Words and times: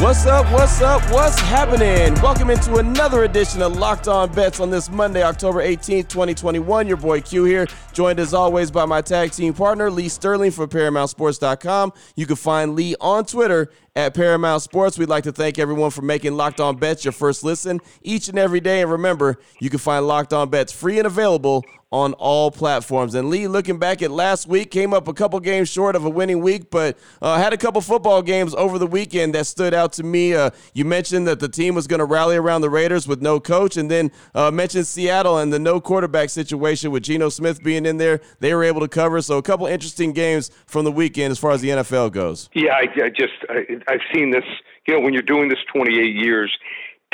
What's 0.00 0.24
up? 0.24 0.50
What's 0.50 0.80
up? 0.80 1.02
What's 1.12 1.38
happening? 1.38 2.14
Welcome 2.22 2.48
into 2.48 2.76
another 2.76 3.24
edition 3.24 3.60
of 3.60 3.76
Locked 3.76 4.08
On 4.08 4.32
Bets 4.32 4.58
on 4.58 4.70
this 4.70 4.90
Monday, 4.90 5.22
October 5.22 5.62
18th, 5.62 6.08
2021. 6.08 6.88
Your 6.88 6.96
boy 6.96 7.20
Q 7.20 7.44
here, 7.44 7.66
joined 7.92 8.18
as 8.18 8.32
always 8.32 8.70
by 8.70 8.86
my 8.86 9.02
tag 9.02 9.32
team 9.32 9.52
partner, 9.52 9.90
Lee 9.90 10.08
Sterling 10.08 10.52
from 10.52 10.70
ParamountSports.com. 10.70 11.92
You 12.16 12.24
can 12.24 12.36
find 12.36 12.74
Lee 12.74 12.96
on 12.98 13.26
Twitter 13.26 13.70
at 13.96 14.14
Paramount 14.14 14.62
Sports. 14.62 14.98
We'd 14.98 15.08
like 15.08 15.24
to 15.24 15.32
thank 15.32 15.58
everyone 15.58 15.90
for 15.90 16.02
making 16.02 16.34
Locked 16.34 16.60
On 16.60 16.76
Bets 16.76 17.04
your 17.04 17.12
first 17.12 17.44
listen 17.44 17.80
each 18.02 18.28
and 18.28 18.38
every 18.38 18.60
day. 18.60 18.82
And 18.82 18.90
remember, 18.90 19.38
you 19.60 19.70
can 19.70 19.78
find 19.78 20.06
Locked 20.06 20.32
On 20.32 20.48
Bets 20.48 20.72
free 20.72 20.98
and 20.98 21.06
available 21.06 21.64
on 21.92 22.12
all 22.14 22.52
platforms. 22.52 23.14
And 23.14 23.28
Lee, 23.28 23.48
looking 23.48 23.78
back 23.78 24.00
at 24.00 24.12
last 24.12 24.46
week, 24.46 24.70
came 24.70 24.94
up 24.94 25.08
a 25.08 25.12
couple 25.12 25.40
games 25.40 25.68
short 25.68 25.96
of 25.96 26.04
a 26.04 26.10
winning 26.10 26.40
week, 26.40 26.70
but 26.70 26.96
uh, 27.20 27.36
had 27.36 27.52
a 27.52 27.56
couple 27.56 27.80
football 27.80 28.22
games 28.22 28.54
over 28.54 28.78
the 28.78 28.86
weekend 28.86 29.34
that 29.34 29.46
stood 29.46 29.74
out 29.74 29.92
to 29.94 30.04
me. 30.04 30.34
Uh, 30.34 30.50
you 30.72 30.84
mentioned 30.84 31.26
that 31.26 31.40
the 31.40 31.48
team 31.48 31.74
was 31.74 31.88
going 31.88 31.98
to 31.98 32.04
rally 32.04 32.36
around 32.36 32.60
the 32.60 32.70
Raiders 32.70 33.08
with 33.08 33.20
no 33.20 33.40
coach, 33.40 33.76
and 33.76 33.90
then 33.90 34.12
uh, 34.36 34.52
mentioned 34.52 34.86
Seattle 34.86 35.38
and 35.38 35.52
the 35.52 35.58
no 35.58 35.80
quarterback 35.80 36.30
situation 36.30 36.92
with 36.92 37.02
Geno 37.02 37.28
Smith 37.28 37.62
being 37.62 37.84
in 37.84 37.96
there. 37.96 38.20
They 38.38 38.54
were 38.54 38.62
able 38.62 38.80
to 38.82 38.88
cover. 38.88 39.20
So 39.20 39.38
a 39.38 39.42
couple 39.42 39.66
interesting 39.66 40.12
games 40.12 40.50
from 40.66 40.84
the 40.84 40.92
weekend 40.92 41.32
as 41.32 41.40
far 41.40 41.50
as 41.50 41.60
the 41.60 41.70
NFL 41.70 42.12
goes. 42.12 42.48
Yeah, 42.54 42.74
I, 42.74 42.86
I 43.04 43.08
just 43.08 43.32
I, 43.48 43.89
I've 43.90 44.00
seen 44.14 44.30
this. 44.30 44.44
You 44.86 44.94
know, 44.94 45.00
when 45.00 45.12
you're 45.12 45.22
doing 45.22 45.48
this 45.48 45.58
28 45.72 46.14
years, 46.14 46.56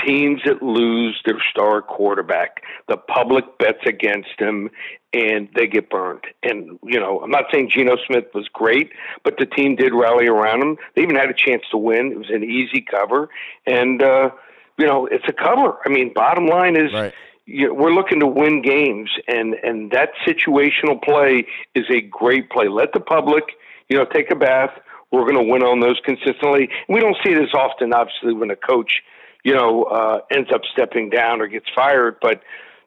teams 0.04 0.40
that 0.44 0.62
lose 0.62 1.20
their 1.24 1.40
star 1.50 1.82
quarterback, 1.82 2.62
the 2.88 2.96
public 2.96 3.44
bets 3.58 3.80
against 3.86 4.38
him 4.38 4.70
and 5.12 5.48
they 5.54 5.66
get 5.66 5.88
burned. 5.88 6.24
And, 6.42 6.78
you 6.84 7.00
know, 7.00 7.20
I'm 7.20 7.30
not 7.30 7.44
saying 7.52 7.70
Geno 7.74 7.96
Smith 8.06 8.26
was 8.34 8.48
great, 8.52 8.90
but 9.24 9.36
the 9.38 9.46
team 9.46 9.76
did 9.76 9.92
rally 9.94 10.26
around 10.26 10.62
him. 10.62 10.76
They 10.94 11.02
even 11.02 11.16
had 11.16 11.30
a 11.30 11.34
chance 11.34 11.62
to 11.70 11.78
win. 11.78 12.12
It 12.12 12.18
was 12.18 12.30
an 12.30 12.44
easy 12.44 12.84
cover. 12.88 13.30
And, 13.66 14.02
uh, 14.02 14.30
you 14.78 14.86
know, 14.86 15.06
it's 15.06 15.24
a 15.28 15.32
cover. 15.32 15.78
I 15.86 15.88
mean, 15.88 16.12
bottom 16.12 16.46
line 16.46 16.76
is 16.76 16.92
right. 16.92 17.14
you 17.46 17.68
know, 17.68 17.74
we're 17.74 17.94
looking 17.94 18.20
to 18.20 18.26
win 18.26 18.60
games, 18.60 19.10
and, 19.26 19.54
and 19.54 19.90
that 19.92 20.10
situational 20.26 21.02
play 21.02 21.46
is 21.74 21.86
a 21.88 22.02
great 22.02 22.50
play. 22.50 22.68
Let 22.68 22.92
the 22.92 23.00
public, 23.00 23.44
you 23.88 23.96
know, 23.96 24.04
take 24.04 24.30
a 24.30 24.36
bath. 24.36 24.78
We're 25.16 25.30
going 25.32 25.44
to 25.44 25.50
win 25.50 25.62
on 25.62 25.80
those 25.80 25.98
consistently. 26.04 26.68
We 26.88 27.00
don't 27.00 27.16
see 27.24 27.32
it 27.32 27.42
as 27.42 27.54
often, 27.54 27.92
obviously, 27.92 28.34
when 28.34 28.50
a 28.50 28.56
coach– 28.56 29.02
you 29.46 29.54
know, 29.54 29.84
uh, 29.84 30.18
ends 30.32 30.50
up 30.52 30.62
stepping 30.72 31.08
down 31.08 31.40
or 31.40 31.46
gets 31.46 31.66
fired. 31.72 32.16
But 32.20 32.42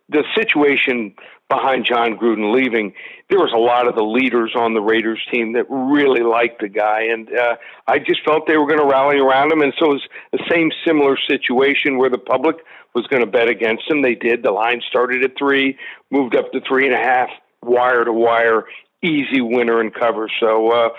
the 0.10 0.26
situation 0.36 1.16
behind 1.48 1.86
Jon 1.86 2.18
Gruden 2.18 2.54
leaving, 2.54 2.94
there 3.30 3.40
was 3.40 3.54
a 3.56 3.58
lot 3.58 3.88
of 3.88 3.96
the 3.96 4.04
leaders 4.04 4.52
on 4.58 4.74
the 4.74 4.82
Raiders 4.82 5.26
team 5.32 5.54
that 5.54 5.66
really 5.70 6.22
liked 6.22 6.60
the 6.60 6.68
guy, 6.68 7.04
and 7.04 7.34
uh, 7.34 7.56
I 7.88 8.00
just 8.00 8.26
felt 8.26 8.46
they 8.46 8.58
were 8.58 8.68
going 8.68 8.82
to 8.82 8.86
rally 8.86 9.20
around 9.20 9.54
him. 9.54 9.62
And 9.62 9.74
so 9.80 9.86
it 9.86 9.94
was 9.94 10.08
the 10.34 10.44
same 10.52 10.70
similar 10.86 11.18
situation 11.30 11.98
where 11.98 12.10
the 12.10 12.18
public 12.18 12.58
was 12.94 13.08
going 13.08 13.24
to 13.24 13.32
bet 13.32 13.48
against 13.48 13.90
him. 13.90 14.02
They 14.02 14.16
did. 14.16 14.44
The 14.44 14.52
line 14.52 14.82
started 14.86 15.24
at 15.24 15.38
three, 15.38 15.78
moved 16.12 16.36
up 16.36 16.52
to 16.52 16.60
three 16.68 16.88
and 16.88 16.94
a 16.94 16.98
half, 16.98 17.30
wire 17.64 18.04
to 18.04 18.12
wire, 18.12 18.66
easy 19.02 19.40
winner 19.40 19.80
and 19.80 19.94
cover. 19.94 20.28
So. 20.42 20.72
uh 20.72 20.90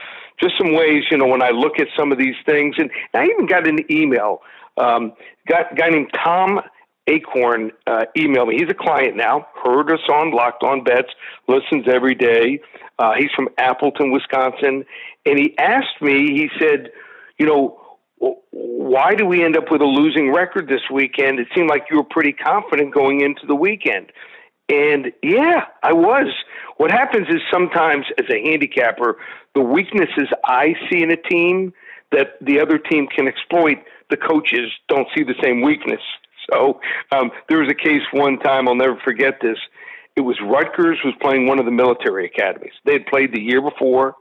just 0.41 0.55
some 0.59 0.75
ways, 0.75 1.05
you 1.11 1.19
know, 1.19 1.27
when 1.27 1.43
I 1.43 1.51
look 1.51 1.79
at 1.79 1.89
some 1.99 2.13
of 2.13 2.19
these 2.19 2.37
things, 2.47 2.77
and 2.79 2.91
I 3.15 3.25
even 3.25 3.47
got 3.47 3.67
an 3.67 3.79
email 3.91 4.41
um, 4.77 5.13
guy, 5.49 5.65
guy 5.77 5.89
named 5.91 6.11
Tom 6.25 6.61
Acorn 7.07 7.73
uh, 7.87 8.05
emailed 8.17 8.49
me. 8.49 8.57
He's 8.59 8.71
a 8.71 8.75
client 8.75 9.17
now. 9.17 9.47
Heard 9.65 9.91
us 9.91 10.01
on 10.09 10.33
Locked 10.33 10.63
On 10.63 10.85
Bets. 10.85 11.09
Listens 11.49 11.87
every 11.93 12.15
day. 12.15 12.61
Uh, 12.99 13.13
he's 13.19 13.31
from 13.35 13.49
Appleton, 13.59 14.13
Wisconsin, 14.13 14.85
and 15.27 15.39
he 15.39 15.57
asked 15.59 16.01
me. 16.01 16.29
He 16.35 16.49
said, 16.59 16.91
"You 17.39 17.47
know, 17.47 17.81
why 18.51 19.15
do 19.15 19.27
we 19.27 19.43
end 19.43 19.57
up 19.57 19.71
with 19.71 19.81
a 19.81 19.87
losing 19.87 20.33
record 20.33 20.69
this 20.69 20.83
weekend? 20.93 21.41
It 21.41 21.49
seemed 21.55 21.69
like 21.69 21.85
you 21.91 21.97
were 21.97 22.05
pretty 22.05 22.33
confident 22.33 22.95
going 22.95 23.23
into 23.23 23.47
the 23.47 23.57
weekend." 23.57 24.13
And 24.71 25.13
yeah, 25.23 25.65
I 25.83 25.93
was. 25.93 26.33
What 26.77 26.91
happens 26.93 27.27
is 27.29 27.41
sometimes 27.53 28.07
as 28.19 28.27
a 28.31 28.41
handicapper, 28.41 29.17
the 29.55 29.61
weaknesses 29.61 30.29
I 30.45 30.75
see 30.89 31.03
in 31.03 31.11
a 31.11 31.17
team 31.17 31.73
that 32.13 32.39
the 32.41 32.61
other 32.61 32.79
team 32.79 33.07
can 33.09 33.27
exploit 33.27 33.79
the 34.11 34.17
coaches 34.17 34.71
don't 34.89 35.09
see 35.17 35.25
the 35.25 35.35
same 35.43 35.63
weakness. 35.63 36.01
So 36.51 36.81
um, 37.13 37.31
there 37.49 37.59
was 37.59 37.71
a 37.71 37.75
case 37.75 38.03
one 38.13 38.39
time 38.39 38.69
I'll 38.69 38.75
never 38.75 38.99
forget 39.05 39.35
this. 39.43 39.59
It 40.17 40.23
was 40.23 40.37
Rutgers 40.43 40.99
was 41.05 41.15
playing 41.21 41.47
one 41.47 41.59
of 41.59 41.65
the 41.65 41.71
military 41.71 42.27
academies. 42.27 42.73
They 42.85 42.95
had 42.95 43.07
played 43.07 43.33
the 43.33 43.41
year 43.41 43.61
before. 43.61 44.15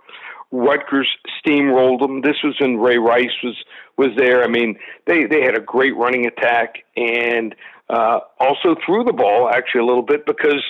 Rutgers 0.52 1.08
steamrolled 1.46 2.00
them. 2.00 2.22
This 2.22 2.38
was 2.44 2.56
when 2.60 2.78
Ray 2.78 2.98
Rice 2.98 3.38
was 3.44 3.56
was 3.98 4.10
there. 4.18 4.44
I 4.44 4.48
mean, 4.48 4.78
they 5.06 5.26
they 5.26 5.42
had 5.42 5.56
a 5.56 5.62
great 5.62 5.96
running 5.96 6.26
attack 6.26 6.76
and 6.96 7.56
uh, 7.90 8.20
also 8.40 8.76
threw 8.86 9.04
the 9.04 9.14
ball 9.14 9.50
actually 9.50 9.82
a 9.82 9.86
little 9.86 10.04
bit 10.04 10.26
because 10.26 10.64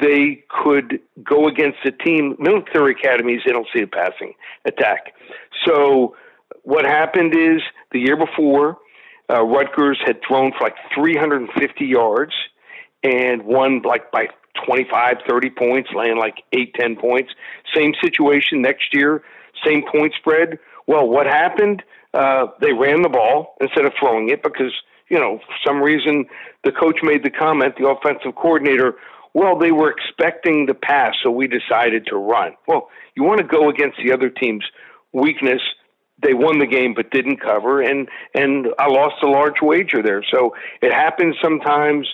they 0.00 0.44
could 0.48 1.00
go 1.22 1.46
against 1.46 1.78
a 1.84 1.92
team. 1.92 2.36
Military 2.38 2.92
academies 2.92 3.40
they 3.46 3.52
don't 3.52 3.68
see 3.74 3.82
a 3.82 3.86
passing 3.86 4.32
attack. 4.64 5.14
So 5.64 6.16
what 6.62 6.84
happened 6.84 7.34
is 7.36 7.60
the 7.92 8.00
year 8.00 8.16
before, 8.16 8.78
uh, 9.30 9.42
Rutgers 9.42 9.98
had 10.04 10.20
thrown 10.26 10.52
for 10.52 10.64
like 10.64 10.76
350 10.94 11.84
yards 11.84 12.32
and 13.02 13.44
won 13.44 13.82
like 13.82 14.10
by 14.10 14.28
25, 14.66 15.16
30 15.28 15.50
points, 15.50 15.90
laying 15.94 16.16
like 16.16 16.42
8, 16.52 16.74
10 16.74 16.96
points. 16.96 17.32
Same 17.74 17.92
situation 18.02 18.62
next 18.62 18.92
year, 18.92 19.22
same 19.64 19.82
point 19.90 20.12
spread. 20.18 20.58
Well, 20.86 21.08
what 21.08 21.26
happened? 21.26 21.82
Uh, 22.12 22.46
they 22.60 22.72
ran 22.72 23.02
the 23.02 23.08
ball 23.08 23.56
instead 23.60 23.84
of 23.84 23.92
throwing 23.98 24.28
it 24.28 24.42
because, 24.42 24.72
you 25.08 25.18
know, 25.18 25.38
for 25.38 25.54
some 25.66 25.80
reason 25.80 26.26
the 26.64 26.72
coach 26.72 26.98
made 27.02 27.22
the 27.24 27.30
comment, 27.30 27.74
the 27.78 27.88
offensive 27.88 28.34
coordinator, 28.34 28.94
well, 29.34 29.58
they 29.58 29.72
were 29.72 29.90
expecting 29.90 30.66
the 30.66 30.74
pass, 30.74 31.14
so 31.22 31.30
we 31.30 31.48
decided 31.48 32.06
to 32.06 32.16
run. 32.16 32.52
Well, 32.68 32.88
you 33.16 33.24
want 33.24 33.38
to 33.38 33.46
go 33.46 33.68
against 33.68 33.98
the 34.04 34.12
other 34.12 34.30
team's 34.30 34.64
weakness 35.12 35.60
they 36.22 36.34
won 36.34 36.58
the 36.58 36.66
game 36.66 36.94
but 36.94 37.10
didn't 37.10 37.40
cover, 37.40 37.82
and 37.82 38.08
and 38.34 38.68
I 38.78 38.88
lost 38.88 39.16
a 39.22 39.28
large 39.28 39.60
wager 39.60 40.02
there. 40.02 40.24
So 40.32 40.54
it 40.80 40.92
happens 40.92 41.36
sometimes, 41.42 42.08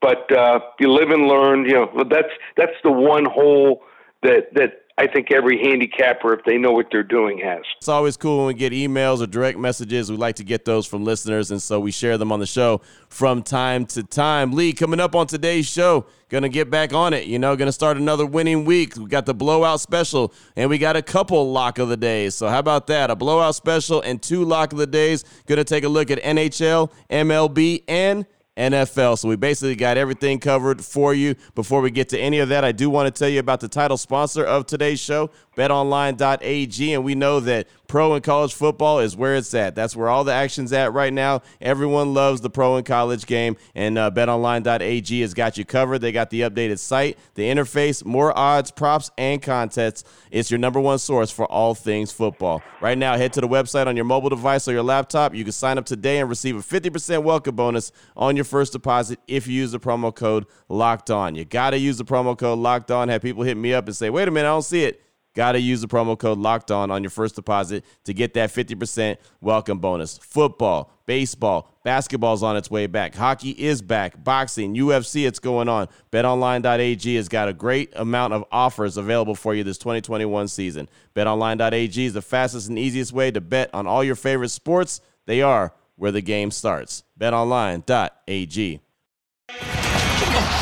but 0.00 0.30
uh, 0.32 0.60
you 0.80 0.92
live 0.92 1.10
and 1.10 1.26
learn. 1.26 1.64
You 1.64 1.74
know 1.74 2.04
that's 2.10 2.32
that's 2.56 2.76
the 2.82 2.92
one 2.92 3.24
hole 3.24 3.82
that 4.22 4.52
that 4.54 4.83
I 4.96 5.08
think 5.08 5.32
every 5.32 5.58
handicapper, 5.58 6.32
if 6.34 6.44
they 6.44 6.56
know 6.56 6.70
what 6.70 6.86
they're 6.92 7.02
doing, 7.02 7.38
has. 7.38 7.62
It's 7.78 7.88
always 7.88 8.16
cool 8.16 8.38
when 8.38 8.46
we 8.46 8.54
get 8.54 8.72
emails 8.72 9.20
or 9.20 9.26
direct 9.26 9.58
messages. 9.58 10.08
We 10.08 10.16
like 10.16 10.36
to 10.36 10.44
get 10.44 10.64
those 10.64 10.86
from 10.86 11.04
listeners, 11.04 11.50
and 11.50 11.60
so 11.60 11.80
we 11.80 11.90
share 11.90 12.16
them 12.16 12.30
on 12.30 12.38
the 12.38 12.46
show 12.46 12.80
from 13.08 13.42
time 13.42 13.86
to 13.86 14.04
time. 14.04 14.52
Lee, 14.52 14.72
coming 14.72 15.00
up 15.00 15.16
on 15.16 15.26
today's 15.26 15.66
show, 15.66 16.06
gonna 16.28 16.48
get 16.48 16.70
back 16.70 16.92
on 16.92 17.12
it. 17.12 17.26
You 17.26 17.40
know, 17.40 17.56
gonna 17.56 17.72
start 17.72 17.96
another 17.96 18.24
winning 18.24 18.64
week. 18.64 18.96
We 18.96 19.06
got 19.06 19.26
the 19.26 19.34
blowout 19.34 19.80
special, 19.80 20.32
and 20.54 20.70
we 20.70 20.78
got 20.78 20.94
a 20.94 21.02
couple 21.02 21.50
lock 21.50 21.78
of 21.80 21.88
the 21.88 21.96
days. 21.96 22.36
So 22.36 22.48
how 22.48 22.60
about 22.60 22.86
that? 22.86 23.10
A 23.10 23.16
blowout 23.16 23.56
special 23.56 24.00
and 24.00 24.22
two 24.22 24.44
lock 24.44 24.72
of 24.72 24.78
the 24.78 24.86
days. 24.86 25.24
Gonna 25.46 25.64
take 25.64 25.82
a 25.82 25.88
look 25.88 26.12
at 26.12 26.22
NHL, 26.22 26.92
MLB, 27.10 27.82
and 27.88 28.26
NFL. 28.56 29.18
So 29.18 29.28
we 29.28 29.36
basically 29.36 29.74
got 29.74 29.96
everything 29.96 30.38
covered 30.38 30.84
for 30.84 31.14
you. 31.14 31.34
Before 31.54 31.80
we 31.80 31.90
get 31.90 32.08
to 32.10 32.18
any 32.18 32.38
of 32.38 32.48
that, 32.50 32.64
I 32.64 32.72
do 32.72 32.88
want 32.88 33.12
to 33.12 33.18
tell 33.18 33.28
you 33.28 33.40
about 33.40 33.60
the 33.60 33.68
title 33.68 33.96
sponsor 33.96 34.44
of 34.44 34.66
today's 34.66 35.00
show, 35.00 35.30
betonline.ag. 35.56 36.92
And 36.92 37.04
we 37.04 37.14
know 37.14 37.40
that 37.40 37.66
pro 37.86 38.14
and 38.14 38.24
college 38.24 38.54
football 38.54 38.98
is 38.98 39.16
where 39.16 39.36
it's 39.36 39.54
at. 39.54 39.74
That's 39.74 39.94
where 39.94 40.08
all 40.08 40.24
the 40.24 40.32
action's 40.32 40.72
at 40.72 40.92
right 40.92 41.12
now. 41.12 41.42
Everyone 41.60 42.14
loves 42.14 42.40
the 42.40 42.50
pro 42.50 42.76
and 42.76 42.84
college 42.84 43.26
game, 43.26 43.56
and 43.74 43.96
uh, 43.96 44.10
betonline.ag 44.10 45.20
has 45.20 45.34
got 45.34 45.56
you 45.56 45.64
covered. 45.64 46.00
They 46.00 46.12
got 46.12 46.30
the 46.30 46.42
updated 46.42 46.78
site, 46.78 47.18
the 47.34 47.44
interface, 47.44 48.04
more 48.04 48.36
odds, 48.36 48.70
props, 48.70 49.10
and 49.16 49.40
contests. 49.40 50.04
It's 50.30 50.50
your 50.50 50.58
number 50.58 50.80
one 50.80 50.98
source 50.98 51.30
for 51.30 51.46
all 51.46 51.74
things 51.74 52.10
football. 52.10 52.62
Right 52.80 52.98
now, 52.98 53.16
head 53.16 53.32
to 53.34 53.40
the 53.40 53.48
website 53.48 53.86
on 53.86 53.96
your 53.96 54.04
mobile 54.04 54.30
device 54.30 54.66
or 54.66 54.72
your 54.72 54.82
laptop. 54.82 55.34
You 55.34 55.44
can 55.44 55.52
sign 55.52 55.78
up 55.78 55.86
today 55.86 56.18
and 56.18 56.28
receive 56.28 56.56
a 56.56 56.60
50% 56.60 57.22
welcome 57.22 57.54
bonus 57.54 57.92
on 58.16 58.36
your 58.36 58.44
first 58.44 58.72
deposit 58.72 59.20
if 59.28 59.46
you 59.46 59.54
use 59.54 59.72
the 59.72 59.80
promo 59.80 60.14
code 60.14 60.46
locked 60.68 61.10
on. 61.10 61.34
You 61.34 61.44
got 61.44 61.70
to 61.70 61.78
use 61.78 61.98
the 61.98 62.04
promo 62.04 62.36
code 62.36 62.58
locked 62.58 62.90
on. 62.90 63.08
Have 63.08 63.22
people 63.22 63.42
hit 63.44 63.56
me 63.56 63.72
up 63.72 63.86
and 63.86 63.94
say, 63.94 64.10
wait 64.10 64.28
a 64.28 64.30
minute, 64.30 64.48
I 64.48 64.52
don't 64.52 64.62
see 64.62 64.84
it 64.84 65.00
got 65.34 65.52
to 65.52 65.60
use 65.60 65.80
the 65.80 65.88
promo 65.88 66.18
code 66.18 66.38
locked 66.38 66.70
on 66.70 66.90
on 66.90 67.02
your 67.02 67.10
first 67.10 67.34
deposit 67.34 67.84
to 68.04 68.14
get 68.14 68.34
that 68.34 68.50
50% 68.50 69.16
welcome 69.40 69.78
bonus. 69.78 70.18
Football, 70.18 70.90
baseball, 71.06 71.70
basketball's 71.84 72.42
on 72.42 72.56
its 72.56 72.70
way 72.70 72.86
back. 72.86 73.14
Hockey 73.14 73.50
is 73.50 73.82
back. 73.82 74.22
Boxing, 74.22 74.74
UFC, 74.74 75.26
it's 75.26 75.38
going 75.38 75.68
on. 75.68 75.88
BetOnline.ag 76.12 77.14
has 77.16 77.28
got 77.28 77.48
a 77.48 77.52
great 77.52 77.92
amount 77.96 78.32
of 78.32 78.44
offers 78.50 78.96
available 78.96 79.34
for 79.34 79.54
you 79.54 79.64
this 79.64 79.78
2021 79.78 80.48
season. 80.48 80.88
BetOnline.ag 81.14 82.04
is 82.04 82.14
the 82.14 82.22
fastest 82.22 82.68
and 82.68 82.78
easiest 82.78 83.12
way 83.12 83.30
to 83.30 83.40
bet 83.40 83.70
on 83.74 83.86
all 83.86 84.02
your 84.02 84.16
favorite 84.16 84.50
sports. 84.50 85.00
They 85.26 85.42
are 85.42 85.74
where 85.96 86.12
the 86.12 86.22
game 86.22 86.50
starts. 86.50 87.04
BetOnline.ag. 87.18 88.80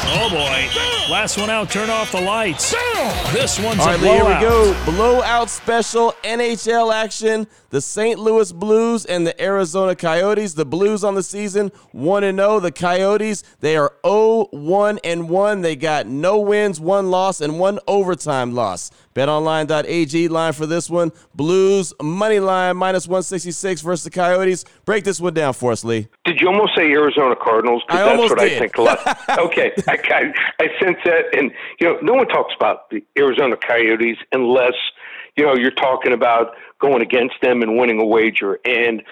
Oh 0.05 0.29
boy. 0.31 0.69
Last 1.13 1.39
one 1.39 1.51
out, 1.51 1.71
turn 1.71 1.91
off 1.91 2.13
the 2.13 2.21
lights. 2.21 2.73
This 3.33 3.59
one's 3.59 3.81
All 3.81 3.89
a 3.89 3.91
right, 3.93 4.01
Lee, 4.01 4.09
here 4.09 4.19
we 4.19 4.25
blowout. 4.25 4.41
go. 4.43 4.93
Blowout 4.93 5.51
special 5.51 6.13
NHL 6.23 6.93
action. 6.93 7.47
The 7.71 7.81
St. 7.81 8.19
Louis 8.19 8.53
Blues 8.53 9.05
and 9.07 9.27
the 9.27 9.41
Arizona 9.43 9.97
Coyotes. 9.97 10.55
The 10.55 10.65
Blues 10.67 11.03
on 11.03 11.15
the 11.15 11.23
season 11.23 11.73
1 11.93 12.25
and 12.25 12.39
0. 12.39 12.61
The 12.61 12.73
Coyotes, 12.73 13.43
they 13.61 13.77
are 13.77 13.93
0 14.07 14.49
1 14.51 14.99
and 15.03 15.29
1. 15.29 15.61
They 15.63 15.77
got 15.77 16.07
no 16.07 16.39
wins, 16.39 16.79
one 16.81 17.11
loss, 17.11 17.41
and 17.41 17.59
one 17.59 17.79
overtime 17.89 18.55
loss. 18.55 18.91
BetOnline.ag 19.15 20.29
line 20.29 20.53
for 20.53 20.67
this 20.67 20.89
one. 20.89 21.13
Blues 21.35 21.93
money 22.03 22.41
line 22.41 22.77
minus 22.77 23.07
166 23.07 23.81
versus 23.83 24.05
the 24.05 24.11
Coyotes. 24.11 24.65
Break 24.85 25.05
this 25.05 25.21
one 25.21 25.35
down 25.35 25.53
for 25.55 25.73
us, 25.73 25.85
Lee. 25.85 26.09
Did 26.25 26.41
you 26.41 26.49
almost 26.49 26.75
say 26.77 26.91
Arizona 26.93 27.37
Cardinals? 27.37 27.83
'Cause 27.89 27.99
I 27.99 28.03
that's 28.05 28.11
almost 28.17 28.31
what 28.31 28.39
did. 28.41 28.53
I 28.57 28.59
think 28.59 28.77
a 28.79 28.83
lot. 28.83 29.19
okay, 29.39 29.73
I, 29.89 29.99
I, 30.11 30.33
I 30.61 30.69
sense 30.81 30.99
that, 31.05 31.37
and 31.37 31.51
you 31.81 31.89
know, 31.89 31.99
no 32.03 32.15
one 32.15 32.29
talks 32.29 32.55
about 32.55 32.91
the 32.91 33.05
Arizona 33.19 33.57
Coyotes 33.57 34.19
unless 34.33 34.75
you 35.37 35.45
know 35.45 35.55
you're 35.55 35.71
talking 35.71 36.13
about 36.13 36.55
going 36.81 37.03
against 37.03 37.35
them 37.43 37.63
and 37.63 37.77
winning 37.77 38.01
a 38.01 38.07
wager. 38.07 38.59
And 38.65 39.03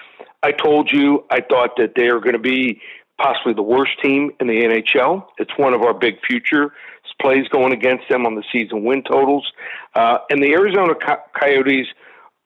I 0.43 0.51
told 0.51 0.91
you 0.91 1.23
I 1.29 1.41
thought 1.41 1.77
that 1.77 1.93
they 1.95 2.07
are 2.07 2.19
going 2.19 2.33
to 2.33 2.39
be 2.39 2.81
possibly 3.19 3.53
the 3.53 3.61
worst 3.61 3.91
team 4.01 4.31
in 4.39 4.47
the 4.47 4.61
NHL. 4.63 5.25
It's 5.37 5.51
one 5.57 5.73
of 5.73 5.81
our 5.83 5.93
big 5.93 6.15
future 6.25 6.73
plays 7.21 7.47
going 7.49 7.71
against 7.73 8.05
them 8.09 8.25
on 8.25 8.35
the 8.35 8.43
season 8.51 8.83
win 8.83 9.03
totals. 9.03 9.51
Uh, 9.95 10.17
and 10.29 10.41
the 10.43 10.51
Arizona 10.53 10.93
Co- 10.95 11.21
Coyotes 11.39 11.87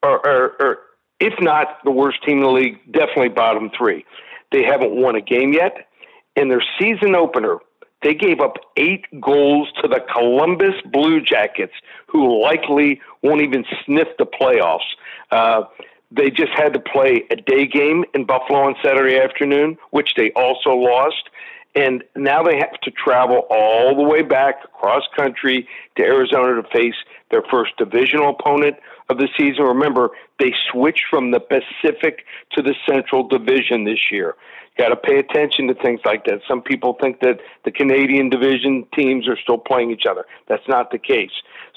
are, 0.03 0.19
are, 0.25 0.51
are, 0.59 0.77
if 1.19 1.33
not 1.39 1.77
the 1.83 1.91
worst 1.91 2.23
team 2.23 2.37
in 2.37 2.43
the 2.43 2.49
league, 2.49 2.79
definitely 2.91 3.29
bottom 3.29 3.71
three. 3.77 4.05
They 4.51 4.63
haven't 4.63 4.95
won 4.95 5.15
a 5.15 5.21
game 5.21 5.53
yet. 5.53 5.87
In 6.35 6.49
their 6.49 6.63
season 6.79 7.15
opener, 7.15 7.57
they 8.03 8.13
gave 8.13 8.39
up 8.39 8.57
eight 8.77 9.05
goals 9.19 9.69
to 9.81 9.87
the 9.87 10.01
Columbus 10.13 10.75
Blue 10.91 11.21
Jackets, 11.21 11.73
who 12.07 12.41
likely 12.41 13.01
won't 13.23 13.41
even 13.41 13.65
sniff 13.85 14.09
the 14.19 14.25
playoffs. 14.25 14.85
Uh, 15.31 15.63
they 16.11 16.29
just 16.29 16.51
had 16.55 16.73
to 16.73 16.79
play 16.79 17.23
a 17.31 17.35
day 17.35 17.65
game 17.65 18.05
in 18.13 18.25
Buffalo 18.25 18.59
on 18.59 18.75
Saturday 18.83 19.17
afternoon, 19.17 19.77
which 19.91 20.11
they 20.15 20.31
also 20.31 20.69
lost. 20.69 21.29
And 21.75 22.03
now 22.15 22.41
they 22.41 22.55
have 22.57 22.79
to 22.83 22.91
travel 22.91 23.45
all 23.49 23.95
the 23.95 24.03
way 24.03 24.21
back 24.21 24.63
across 24.63 25.03
country 25.15 25.67
to 25.97 26.03
Arizona 26.03 26.61
to 26.61 26.67
face 26.69 26.95
their 27.31 27.43
first 27.51 27.75
divisional 27.77 28.29
opponent 28.29 28.77
of 29.09 29.17
the 29.17 29.27
season. 29.37 29.65
Remember, 29.65 30.11
they 30.39 30.53
switched 30.71 31.03
from 31.09 31.31
the 31.31 31.39
Pacific 31.39 32.25
to 32.53 32.61
the 32.61 32.75
Central 32.87 33.27
Division 33.27 33.83
this 33.83 34.09
year. 34.09 34.35
Got 34.77 34.89
to 34.89 34.95
pay 34.95 35.19
attention 35.19 35.67
to 35.67 35.73
things 35.73 35.99
like 36.05 36.25
that. 36.25 36.41
Some 36.47 36.61
people 36.61 36.97
think 37.01 37.19
that 37.21 37.39
the 37.63 37.71
Canadian 37.71 38.29
division 38.29 38.85
teams 38.93 39.27
are 39.27 39.37
still 39.37 39.57
playing 39.57 39.91
each 39.91 40.05
other. 40.09 40.25
That's 40.47 40.67
not 40.67 40.91
the 40.91 40.97
case. 40.97 41.31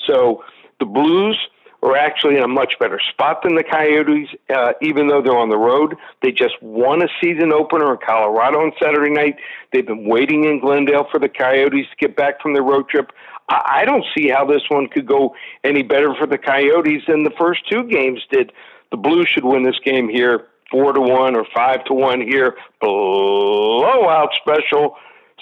So 0.07 0.45
the 0.81 0.87
Blues 0.87 1.39
are 1.83 1.97
actually 1.97 2.37
in 2.37 2.43
a 2.43 2.49
much 2.49 2.75
better 2.81 3.01
spot 3.13 3.43
than 3.43 3.55
the 3.55 3.63
Coyotes, 3.63 4.29
uh, 4.51 4.73
even 4.83 5.07
though 5.07 5.23
they're 5.23 5.37
on 5.37 5.49
the 5.49 5.59
road. 5.59 5.95
They 6.23 6.33
just 6.33 6.61
won 6.61 7.03
a 7.03 7.09
season 7.23 7.53
opener 7.53 7.93
in 7.93 7.99
Colorado 8.05 8.59
on 8.59 8.73
Saturday 8.83 9.11
night. 9.11 9.37
They've 9.73 9.87
been 9.87 10.09
waiting 10.09 10.45
in 10.45 10.61
Glendale 10.61 11.07
for 11.11 11.21
the 11.21 11.29
Coyotes 11.29 11.87
to 11.91 11.97
get 11.97 12.17
back 12.17 12.43
from 12.43 12.55
their 12.55 12.65
road 12.65 12.89
trip. 12.89 13.13
I 13.49 13.81
I 13.81 13.85
don't 13.85 14.05
see 14.17 14.29
how 14.29 14.45
this 14.45 14.63
one 14.69 14.89
could 14.89 15.07
go 15.07 15.35
any 15.65 15.83
better 15.83 16.15
for 16.15 16.27
the 16.27 16.39
Coyotes 16.39 17.03
than 17.07 17.23
the 17.23 17.33
first 17.39 17.69
two 17.71 17.85
games 17.85 18.21
did. 18.31 18.53
The 18.91 18.97
Blues 18.97 19.29
should 19.29 19.45
win 19.45 19.63
this 19.63 19.79
game 19.85 20.09
here, 20.09 20.47
four 20.71 20.93
to 20.93 21.01
one 21.01 21.37
or 21.37 21.47
five 21.55 21.85
to 21.85 21.95
one 21.95 22.21
here. 22.21 22.57
Blowout 22.81 24.31
special. 24.35 24.97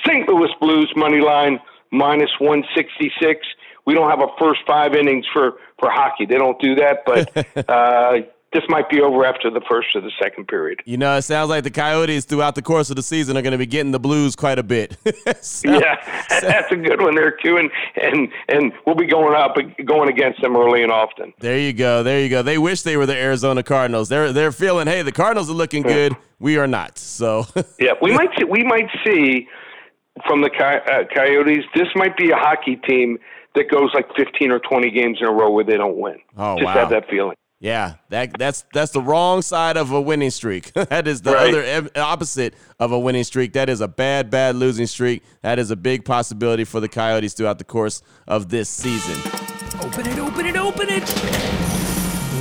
St. 0.06 0.28
Louis 0.28 0.50
Blues 0.60 0.92
money 0.96 1.20
line 1.20 1.58
minus 1.90 2.30
one 2.38 2.64
sixty 2.74 3.10
six. 3.20 3.46
We 3.86 3.94
don't 3.94 4.10
have 4.10 4.20
a 4.20 4.28
first 4.38 4.60
five 4.66 4.94
innings 4.94 5.26
for 5.32 5.52
for 5.78 5.90
hockey. 5.90 6.26
They 6.26 6.36
don't 6.38 6.60
do 6.60 6.74
that, 6.76 6.98
but 7.06 7.68
uh, 7.68 8.26
this 8.52 8.62
might 8.68 8.88
be 8.88 9.00
over 9.00 9.24
after 9.24 9.50
the 9.50 9.60
first 9.68 9.88
or 9.94 10.00
the 10.00 10.10
second 10.22 10.48
period. 10.48 10.80
You 10.86 10.96
know, 10.96 11.16
it 11.16 11.22
sounds 11.22 11.50
like 11.50 11.62
the 11.64 11.70
Coyotes 11.70 12.24
throughout 12.24 12.54
the 12.54 12.62
course 12.62 12.88
of 12.90 12.96
the 12.96 13.02
season 13.02 13.36
are 13.36 13.42
going 13.42 13.52
to 13.52 13.58
be 13.58 13.66
getting 13.66 13.92
the 13.92 13.98
Blues 14.00 14.34
quite 14.34 14.58
a 14.58 14.62
bit. 14.62 14.96
Sound- 15.40 15.82
Yeah, 15.82 16.24
that's 16.40 16.72
a 16.72 16.76
good 16.76 17.00
one 17.02 17.14
there 17.16 17.32
too, 17.44 17.58
and 17.58 17.70
and 18.00 18.28
and 18.48 18.72
we'll 18.86 18.94
be 18.96 19.06
going 19.06 19.34
up 19.36 19.56
going 19.84 20.08
against 20.08 20.40
them 20.40 20.56
early 20.56 20.82
and 20.82 20.90
often. 20.90 21.32
There 21.40 21.58
you 21.58 21.72
go. 21.72 22.02
There 22.02 22.20
you 22.20 22.28
go. 22.28 22.42
They 22.42 22.58
wish 22.58 22.82
they 22.82 22.96
were 22.96 23.06
the 23.06 23.16
Arizona 23.16 23.62
Cardinals. 23.62 24.08
They're 24.08 24.32
they're 24.32 24.52
feeling, 24.52 24.86
hey, 24.86 25.02
the 25.02 25.12
Cardinals 25.12 25.50
are 25.50 25.54
looking 25.54 25.82
good. 25.82 26.16
We 26.38 26.56
are 26.58 26.66
not. 26.66 26.98
So 26.98 27.46
Yeah, 27.78 27.92
we 28.02 28.12
might 28.12 28.30
see, 28.38 28.44
we 28.44 28.62
might 28.64 28.88
see 29.04 29.48
from 30.26 30.40
the 30.40 30.50
uh, 30.50 31.04
Coyotes. 31.14 31.64
This 31.74 31.88
might 31.94 32.16
be 32.16 32.30
a 32.30 32.36
hockey 32.36 32.76
team 32.76 33.18
that 33.56 33.68
goes 33.70 33.90
like 33.94 34.06
fifteen 34.14 34.52
or 34.52 34.60
twenty 34.60 34.90
games 34.90 35.18
in 35.20 35.26
a 35.26 35.32
row 35.32 35.50
where 35.50 35.64
they 35.64 35.76
don't 35.76 35.96
win. 35.98 36.18
Oh, 36.36 36.54
Just 36.56 36.66
wow. 36.66 36.72
have 36.74 36.90
that 36.90 37.08
feeling. 37.10 37.36
yeah, 37.58 37.94
that 38.10 38.38
that's 38.38 38.64
that's 38.72 38.92
the 38.92 39.00
wrong 39.00 39.42
side 39.42 39.76
of 39.76 39.90
a 39.90 40.00
winning 40.00 40.30
streak. 40.30 40.72
that 40.74 41.08
is 41.08 41.22
the 41.22 41.32
Right. 41.32 41.52
other 41.54 41.90
opposite 41.96 42.54
of 42.78 42.92
a 42.92 42.98
winning 42.98 43.24
streak. 43.24 43.52
That 43.54 43.68
is 43.68 43.80
a 43.80 43.88
bad, 43.88 44.30
bad 44.30 44.54
losing 44.56 44.86
streak. 44.86 45.22
That 45.42 45.58
is 45.58 45.70
a 45.70 45.76
big 45.76 46.04
possibility 46.04 46.64
for 46.64 46.78
the 46.80 46.88
Coyotes 46.88 47.34
throughout 47.34 47.58
the 47.58 47.64
course 47.64 48.02
of 48.28 48.48
this 48.50 48.68
season. 48.68 49.16
Open 49.82 50.06
it, 50.06 50.18
open 50.18 50.46
it, 50.46 50.56
open 50.56 50.86
it. 50.88 51.02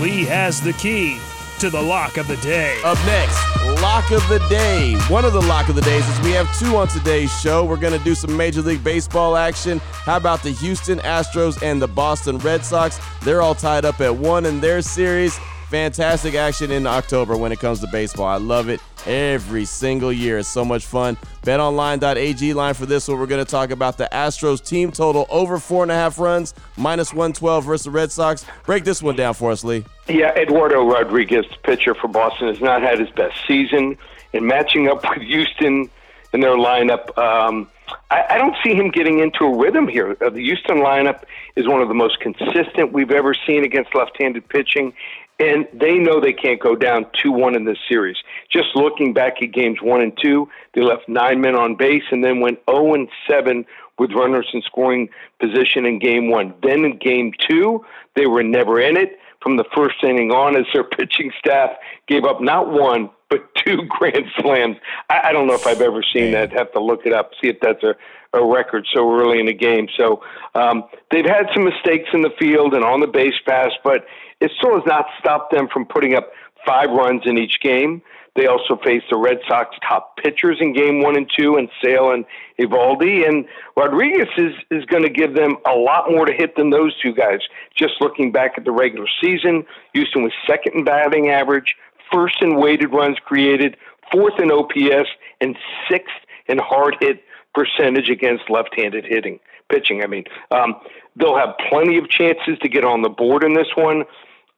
Lee 0.02 0.26
has 0.26 0.60
the 0.62 0.74
key 0.74 1.18
to 1.60 1.70
the 1.70 1.82
lock 1.82 2.18
of 2.18 2.28
the 2.28 2.36
day. 2.38 2.78
Up 2.84 2.98
next, 3.06 3.38
lock 3.82 4.12
of 4.12 4.28
the 4.30 4.40
day. 4.50 4.96
One 5.08 5.26
of 5.26 5.34
the 5.34 5.42
lock 5.42 5.70
of 5.70 5.76
the 5.76 5.82
days 5.82 6.08
is 6.08 6.20
we 6.22 6.32
have 6.32 6.48
two 6.60 6.76
on 6.76 6.88
today's 6.88 7.32
show. 7.40 7.66
We're 7.66 7.78
going 7.78 7.98
to 7.98 8.04
do 8.04 8.16
some 8.16 8.36
Major 8.36 8.62
League 8.62 8.84
Baseball 8.84 9.36
action. 9.36 9.80
How 9.80 10.18
about 10.18 10.44
the 10.44 10.52
Houston 10.52 11.00
Astros 11.00 11.62
and 11.62 11.82
the 11.82 11.88
Boston 11.88 12.38
Red 12.40 12.64
Sox? 12.64 13.00
They're 13.24 13.42
all 13.42 13.56
tied 13.56 13.86
up 13.86 14.02
at 14.02 14.16
one 14.16 14.46
in 14.46 14.60
their 14.62 14.82
series. 14.82 15.40
Fantastic 15.70 16.36
action 16.36 16.70
in 16.70 16.86
October 16.86 17.36
when 17.36 17.52
it 17.52 17.60
comes 17.60 17.80
to 17.80 17.88
baseball. 17.88 18.28
I 18.28 18.38
love 18.38 18.70
it 18.70 18.80
every 19.08 19.66
single 19.66 20.14
year. 20.14 20.38
It's 20.38 20.48
so 20.48 20.64
much 20.64 20.86
fun. 20.86 21.18
BetOnline.ag 21.42 22.54
line 22.54 22.74
for 22.76 22.86
this 22.86 23.08
one. 23.08 23.20
We're 23.20 23.26
going 23.26 23.44
to 23.44 23.50
talk 23.50 23.72
about 23.72 23.98
the 23.98 24.08
Astros 24.12 24.64
team 24.64 24.92
total 24.92 25.26
over 25.30 25.58
four 25.58 25.82
and 25.82 25.92
a 25.92 25.96
half 25.96 26.20
runs, 26.20 26.54
minus 26.78 27.14
112 27.14 27.66
versus 27.66 27.86
the 27.86 27.92
Red 27.92 28.12
Sox. 28.12 28.46
Break 28.66 28.84
this 28.84 29.02
one 29.02 29.16
down 29.16 29.34
for 29.34 29.52
us, 29.52 29.64
Lee. 29.64 29.84
Yeah, 30.08 30.36
Eduardo 30.36 30.86
Rodriguez, 30.86 31.46
pitcher 31.64 31.96
for 31.96 32.10
Boston, 32.10 32.48
has 32.48 32.62
not 32.62 32.84
had 32.84 33.00
his 33.00 33.10
best 33.10 33.36
season. 33.48 33.98
And 34.34 34.46
matching 34.46 34.88
up 34.88 35.04
with 35.10 35.24
Houston 35.24 35.90
in 36.32 36.42
their 36.42 36.58
lineup, 36.58 37.18
um, 37.18 37.68
I, 38.12 38.24
I 38.32 38.38
don't 38.38 38.56
see 38.64 38.74
him 38.76 38.90
getting 38.92 39.20
into 39.20 39.46
a 39.46 39.58
rhythm 39.58 39.88
here. 39.88 40.16
Uh, 40.22 40.30
the 40.30 40.42
Houston 40.42 40.78
lineup 40.78 41.24
is 41.56 41.68
one 41.68 41.82
of 41.82 41.88
the 41.88 41.94
most 41.94 42.20
consistent 42.20 42.94
we've 42.94 43.12
ever 43.12 43.34
seen 43.48 43.64
against 43.64 43.96
left-handed 43.96 44.48
pitching, 44.48 44.94
and 45.40 45.68
they 45.74 45.96
know 45.96 46.20
they 46.20 46.34
can't 46.34 46.62
go 46.62 46.76
down 46.76 47.06
two-one 47.22 47.56
in 47.56 47.66
this 47.66 47.78
series. 47.90 48.18
Just 48.52 48.70
looking 48.76 49.14
back 49.14 49.42
at 49.42 49.52
games 49.52 49.80
one 49.82 50.02
and 50.02 50.18
two, 50.22 50.50
they 50.74 50.82
left 50.82 51.08
nine 51.08 51.42
men 51.42 51.56
on 51.56 51.76
base 51.76 52.04
and 52.12 52.24
then 52.24 52.40
went 52.40 52.60
zero 52.70 52.94
and 52.94 53.10
seven 53.30 53.66
with 53.98 54.12
runners 54.12 54.48
in 54.54 54.62
scoring 54.62 55.10
position 55.40 55.86
in 55.86 56.00
game 56.00 56.30
one. 56.30 56.54
Then 56.64 56.86
in 56.86 56.98
game 56.98 57.34
two, 57.48 57.86
they 58.16 58.28
were 58.28 58.44
never 58.44 58.80
in 58.80 58.98
it 58.98 59.20
from 59.46 59.58
the 59.58 59.66
first 59.76 60.04
inning 60.04 60.32
on 60.32 60.58
as 60.58 60.66
their 60.74 60.84
pitching 60.84 61.32
staff 61.38 61.70
gave 62.08 62.26
up 62.26 62.42
not 62.42 62.72
one 62.72 63.12
but 63.30 63.42
two 63.64 63.84
grand 63.90 64.26
slams. 64.40 64.78
I, 65.12 65.26
I 65.26 65.32
don't 65.34 65.46
know 65.46 65.54
if 65.54 65.68
I've 65.68 65.82
ever 65.82 66.04
seen 66.14 66.32
that. 66.32 66.52
Have 66.52 66.72
to 66.72 66.80
look 66.80 67.06
it 67.06 67.14
up, 67.14 67.30
see 67.40 67.50
if 67.50 67.58
that's 67.62 67.84
a, 67.84 67.96
a 68.34 68.44
record 68.44 68.88
so 68.92 69.14
early 69.14 69.40
in 69.40 69.46
the 69.46 69.54
game. 69.54 69.88
So 69.96 70.24
um, 70.56 70.86
they've 71.12 71.26
had 71.26 71.46
some 71.54 71.64
mistakes 71.64 72.10
in 72.12 72.24
the 72.24 72.32
field 72.40 72.74
and 72.74 72.84
on 72.84 73.02
the 73.02 73.08
base 73.08 73.36
pass, 73.46 73.70
but 73.84 74.06
it 74.42 74.52
still 74.58 74.74
has 74.74 74.84
not 74.88 75.06
stopped 75.20 75.54
them 75.54 75.68
from 75.72 75.86
putting 75.86 76.16
up 76.16 76.32
five 76.66 76.90
runs 76.90 77.22
in 77.26 77.38
each 77.38 77.60
game. 77.62 78.02
They 78.36 78.48
also 78.48 78.78
faced 78.84 79.06
the 79.10 79.18
Red 79.18 79.40
Sox 79.48 79.76
top 79.88 80.18
pitchers 80.18 80.58
in 80.60 80.74
game 80.74 81.02
one 81.02 81.16
and 81.16 81.30
two, 81.38 81.56
and 81.56 81.70
Sale 81.84 82.12
and 82.12 82.26
Eovaldi. 82.60 83.28
And 83.28 83.46
Rodriguez 83.78 84.28
is, 84.38 84.54
is 84.72 84.86
going 84.86 85.04
to 85.04 85.10
give 85.10 85.36
them 85.36 85.56
a 85.66 85.72
lot 85.72 86.12
more 86.12 86.26
to 86.26 86.34
hit 86.34 86.56
than 86.58 86.70
those 86.70 86.94
two 87.02 87.14
guys. 87.14 87.40
Just 87.76 87.94
looking 88.02 88.32
back 88.32 88.54
at 88.58 88.66
the 88.66 88.72
regular 88.72 89.08
season, 89.24 89.66
Houston 89.94 90.24
was 90.24 90.34
second 90.46 90.74
in 90.76 90.84
batting 90.84 91.30
average, 91.30 91.76
first 92.12 92.42
in 92.42 92.58
weighted 92.58 92.92
runs 92.92 93.18
created, 93.24 93.78
fourth 94.12 94.40
in 94.40 94.52
OPS, 94.52 95.10
and 95.40 95.58
sixth 95.90 96.16
in 96.48 96.58
hard 96.58 96.98
hit 97.00 97.24
percentage 97.54 98.10
against 98.10 98.50
left 98.50 98.76
handed 98.78 99.06
hitting. 99.06 99.40
pitching. 99.70 100.04
I 100.04 100.08
mean, 100.08 100.26
um, 100.52 100.76
they'll 101.16 101.38
have 101.38 101.56
plenty 101.70 101.98
of 101.98 102.10
chances 102.10 102.60
to 102.62 102.70
get 102.70 102.84
on 102.84 103.02
the 103.02 103.10
board 103.10 103.44
in 103.44 103.54
this 103.54 103.70
one. 103.76 104.04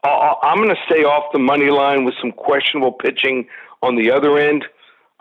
Uh, 0.04 0.34
I'm 0.42 0.58
going 0.58 0.70
to 0.70 0.82
stay 0.86 1.04
off 1.04 1.32
the 1.34 1.40
money 1.40 1.70
line 1.70 2.06
with 2.06 2.16
some 2.22 2.32
questionable 2.32 2.92
pitching 2.92 3.48
on 3.82 3.96
the 3.96 4.12
other 4.12 4.38
end. 4.38 4.66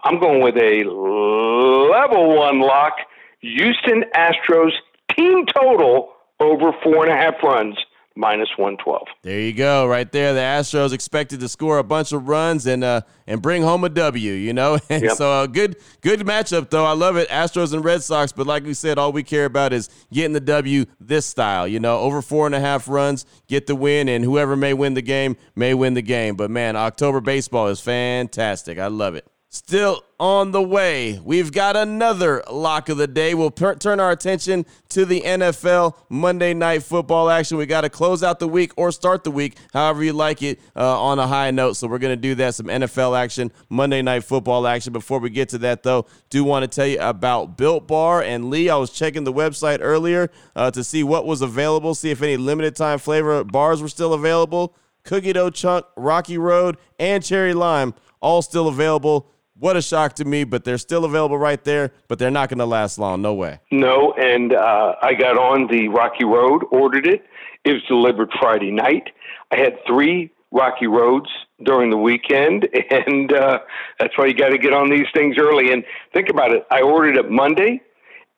I'm 0.04 0.20
going 0.20 0.42
with 0.42 0.56
a 0.56 0.84
level 0.84 2.36
one 2.36 2.60
lock. 2.60 2.96
Houston 3.40 4.04
Astros 4.14 4.72
team 5.16 5.46
total 5.46 6.12
over 6.40 6.72
four 6.82 7.04
and 7.04 7.12
a 7.12 7.16
half 7.16 7.42
runs 7.42 7.76
minus 8.16 8.48
112. 8.56 9.06
There 9.22 9.40
you 9.40 9.52
go, 9.52 9.86
right 9.86 10.10
there. 10.10 10.34
The 10.34 10.40
Astros 10.40 10.92
expected 10.92 11.40
to 11.40 11.48
score 11.48 11.78
a 11.78 11.84
bunch 11.84 12.12
of 12.12 12.28
runs 12.28 12.66
and 12.66 12.82
uh, 12.82 13.02
and 13.26 13.42
bring 13.42 13.62
home 13.62 13.84
a 13.84 13.88
W, 13.88 14.32
you 14.32 14.52
know. 14.52 14.78
And 14.88 15.02
yep. 15.02 15.16
so 15.16 15.30
a 15.30 15.42
uh, 15.42 15.46
good 15.46 15.76
good 16.00 16.20
matchup 16.20 16.70
though. 16.70 16.84
I 16.84 16.92
love 16.92 17.16
it. 17.16 17.28
Astros 17.28 17.74
and 17.74 17.84
Red 17.84 18.02
Sox, 18.02 18.32
but 18.32 18.46
like 18.46 18.64
we 18.64 18.72
said, 18.72 18.98
all 18.98 19.12
we 19.12 19.22
care 19.22 19.44
about 19.44 19.72
is 19.72 19.90
getting 20.12 20.32
the 20.32 20.40
W 20.40 20.86
this 21.00 21.26
style, 21.26 21.66
you 21.66 21.80
know, 21.80 21.98
over 21.98 22.22
four 22.22 22.46
and 22.46 22.54
a 22.54 22.60
half 22.60 22.88
runs, 22.88 23.26
get 23.48 23.66
the 23.66 23.74
win, 23.74 24.08
and 24.08 24.24
whoever 24.24 24.56
may 24.56 24.72
win 24.72 24.94
the 24.94 25.02
game 25.02 25.36
may 25.54 25.74
win 25.74 25.94
the 25.94 26.02
game. 26.02 26.36
But 26.36 26.50
man, 26.50 26.76
October 26.76 27.20
baseball 27.20 27.66
is 27.66 27.80
fantastic. 27.80 28.78
I 28.78 28.86
love 28.86 29.16
it. 29.16 29.26
Still 29.56 30.04
on 30.20 30.50
the 30.50 30.62
way. 30.62 31.18
We've 31.24 31.50
got 31.50 31.76
another 31.76 32.44
lock 32.52 32.90
of 32.90 32.98
the 32.98 33.06
day. 33.06 33.32
We'll 33.32 33.50
per- 33.50 33.74
turn 33.74 34.00
our 34.00 34.10
attention 34.10 34.66
to 34.90 35.06
the 35.06 35.22
NFL 35.22 35.96
Monday 36.10 36.52
Night 36.52 36.82
Football 36.82 37.30
action. 37.30 37.56
We 37.56 37.64
got 37.64 37.80
to 37.80 37.88
close 37.88 38.22
out 38.22 38.38
the 38.38 38.48
week 38.48 38.72
or 38.76 38.92
start 38.92 39.24
the 39.24 39.30
week, 39.30 39.56
however 39.72 40.04
you 40.04 40.12
like 40.12 40.42
it, 40.42 40.60
uh, 40.76 41.00
on 41.00 41.18
a 41.18 41.26
high 41.26 41.52
note. 41.52 41.78
So 41.78 41.88
we're 41.88 41.98
going 41.98 42.12
to 42.12 42.20
do 42.20 42.34
that. 42.34 42.54
Some 42.54 42.66
NFL 42.66 43.18
action, 43.18 43.50
Monday 43.70 44.02
Night 44.02 44.24
Football 44.24 44.66
action. 44.66 44.92
Before 44.92 45.20
we 45.20 45.30
get 45.30 45.48
to 45.48 45.58
that, 45.58 45.82
though, 45.82 46.04
do 46.28 46.44
want 46.44 46.62
to 46.64 46.68
tell 46.68 46.86
you 46.86 47.00
about 47.00 47.56
Built 47.56 47.88
Bar 47.88 48.22
and 48.22 48.50
Lee. 48.50 48.68
I 48.68 48.76
was 48.76 48.90
checking 48.90 49.24
the 49.24 49.32
website 49.32 49.78
earlier 49.80 50.30
uh, 50.54 50.70
to 50.72 50.84
see 50.84 51.02
what 51.02 51.24
was 51.24 51.40
available, 51.40 51.94
see 51.94 52.10
if 52.10 52.20
any 52.20 52.36
limited 52.36 52.76
time 52.76 52.98
flavor 52.98 53.42
bars 53.42 53.80
were 53.80 53.88
still 53.88 54.12
available. 54.12 54.76
Cookie 55.04 55.32
dough 55.32 55.48
chunk, 55.48 55.86
Rocky 55.96 56.36
Road, 56.36 56.76
and 56.98 57.24
cherry 57.24 57.54
lime, 57.54 57.94
all 58.20 58.42
still 58.42 58.68
available 58.68 59.30
what 59.58 59.76
a 59.76 59.82
shock 59.82 60.14
to 60.14 60.24
me, 60.24 60.44
but 60.44 60.64
they're 60.64 60.78
still 60.78 61.04
available 61.04 61.38
right 61.38 61.62
there, 61.64 61.92
but 62.08 62.18
they're 62.18 62.30
not 62.30 62.48
going 62.48 62.58
to 62.58 62.66
last 62.66 62.98
long. 62.98 63.22
No 63.22 63.34
way. 63.34 63.60
No, 63.70 64.12
and 64.12 64.52
uh, 64.52 64.94
I 65.02 65.14
got 65.14 65.38
on 65.38 65.68
the 65.68 65.88
Rocky 65.88 66.24
Road, 66.24 66.62
ordered 66.70 67.06
it. 67.06 67.24
It 67.64 67.72
was 67.72 67.82
delivered 67.88 68.30
Friday 68.38 68.70
night. 68.70 69.10
I 69.50 69.56
had 69.56 69.78
three 69.86 70.30
Rocky 70.52 70.86
Roads 70.86 71.28
during 71.64 71.90
the 71.90 71.96
weekend, 71.96 72.68
and 72.90 73.32
uh, 73.32 73.60
that's 73.98 74.16
why 74.16 74.26
you 74.26 74.34
got 74.34 74.50
to 74.50 74.58
get 74.58 74.72
on 74.72 74.90
these 74.90 75.06
things 75.14 75.36
early. 75.38 75.72
And 75.72 75.84
think 76.12 76.28
about 76.28 76.52
it. 76.52 76.66
I 76.70 76.82
ordered 76.82 77.16
it 77.16 77.30
Monday, 77.30 77.80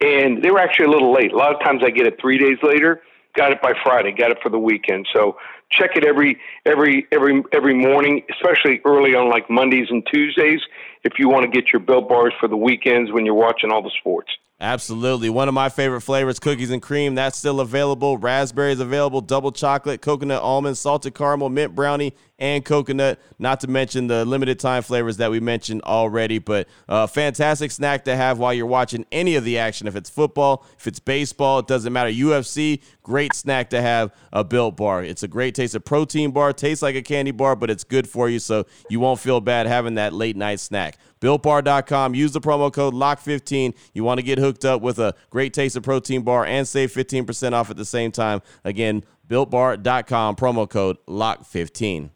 and 0.00 0.42
they 0.42 0.50
were 0.50 0.60
actually 0.60 0.86
a 0.86 0.90
little 0.90 1.12
late. 1.12 1.32
A 1.32 1.36
lot 1.36 1.54
of 1.54 1.60
times 1.60 1.82
I 1.84 1.90
get 1.90 2.06
it 2.06 2.20
three 2.20 2.38
days 2.38 2.58
later. 2.62 3.02
Got 3.38 3.52
it 3.52 3.62
by 3.62 3.72
Friday. 3.84 4.10
Got 4.10 4.32
it 4.32 4.38
for 4.42 4.48
the 4.48 4.58
weekend. 4.58 5.06
So 5.14 5.36
check 5.70 5.90
it 5.94 6.04
every 6.04 6.40
every 6.66 7.06
every 7.12 7.44
every 7.52 7.72
morning, 7.72 8.24
especially 8.30 8.80
early 8.84 9.14
on 9.14 9.30
like 9.30 9.48
Mondays 9.48 9.86
and 9.90 10.04
Tuesdays 10.12 10.60
if 11.04 11.20
you 11.20 11.28
want 11.28 11.44
to 11.44 11.48
get 11.48 11.72
your 11.72 11.78
built 11.78 12.08
bars 12.08 12.32
for 12.40 12.48
the 12.48 12.56
weekends 12.56 13.12
when 13.12 13.24
you're 13.24 13.34
watching 13.34 13.70
all 13.70 13.80
the 13.80 13.92
sports. 14.00 14.32
Absolutely. 14.60 15.30
One 15.30 15.46
of 15.46 15.54
my 15.54 15.68
favorite 15.68 16.00
flavors, 16.00 16.40
cookies 16.40 16.72
and 16.72 16.82
cream. 16.82 17.14
That's 17.14 17.38
still 17.38 17.60
available. 17.60 18.18
Raspberries 18.18 18.80
available, 18.80 19.20
double 19.20 19.52
chocolate, 19.52 20.00
coconut 20.00 20.42
almond, 20.42 20.76
salted 20.76 21.14
caramel, 21.14 21.48
mint 21.48 21.76
brownie, 21.76 22.14
and 22.38 22.64
coconut. 22.64 23.18
Not 23.38 23.60
to 23.60 23.68
mention 23.68 24.06
the 24.06 24.24
limited 24.24 24.58
time 24.58 24.82
flavors 24.82 25.16
that 25.18 25.30
we 25.30 25.40
mentioned 25.40 25.82
already. 25.82 26.38
But 26.38 26.68
uh, 26.88 27.06
fantastic 27.06 27.70
snack 27.70 28.04
to 28.04 28.16
have 28.16 28.38
while 28.38 28.54
you're 28.54 28.66
watching 28.66 29.06
any 29.10 29.36
of 29.36 29.44
the 29.44 29.58
action. 29.58 29.86
If 29.86 29.96
it's 29.96 30.10
football, 30.10 30.64
if 30.78 30.86
it's 30.86 31.00
baseball, 31.00 31.58
it 31.58 31.66
doesn't 31.66 31.92
matter. 31.92 32.10
UFC, 32.10 32.82
great 33.02 33.34
snack 33.34 33.70
to 33.70 33.80
have 33.80 34.14
a 34.32 34.44
built 34.44 34.76
bar. 34.76 35.02
It's 35.02 35.22
a 35.22 35.28
great 35.28 35.54
taste 35.54 35.74
of 35.74 35.84
protein 35.84 36.30
bar. 36.30 36.52
Tastes 36.52 36.82
like 36.82 36.94
a 36.94 37.02
candy 37.02 37.30
bar, 37.30 37.56
but 37.56 37.70
it's 37.70 37.84
good 37.84 38.08
for 38.08 38.28
you, 38.28 38.38
so 38.38 38.66
you 38.88 39.00
won't 39.00 39.20
feel 39.20 39.40
bad 39.40 39.66
having 39.66 39.94
that 39.94 40.12
late 40.12 40.36
night 40.36 40.60
snack. 40.60 40.98
BuiltBar.com. 41.20 42.14
Use 42.14 42.32
the 42.32 42.40
promo 42.40 42.72
code 42.72 42.94
LOCK15. 42.94 43.74
You 43.92 44.04
want 44.04 44.18
to 44.18 44.22
get 44.22 44.38
hooked 44.38 44.64
up 44.64 44.82
with 44.82 44.98
a 44.98 45.14
great 45.30 45.52
taste 45.52 45.76
of 45.76 45.82
protein 45.82 46.22
bar 46.22 46.44
and 46.44 46.66
save 46.66 46.92
15% 46.92 47.52
off 47.52 47.70
at 47.70 47.76
the 47.76 47.84
same 47.84 48.12
time. 48.12 48.40
Again, 48.64 49.04
BuiltBar.com, 49.28 50.36
promo 50.36 50.68
code 50.68 50.96
LOCK15. 51.06 52.10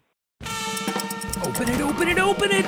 Open 1.41 1.69
it, 1.69 1.81
open 1.81 2.07
it, 2.07 2.19
open 2.19 2.49
it. 2.51 2.65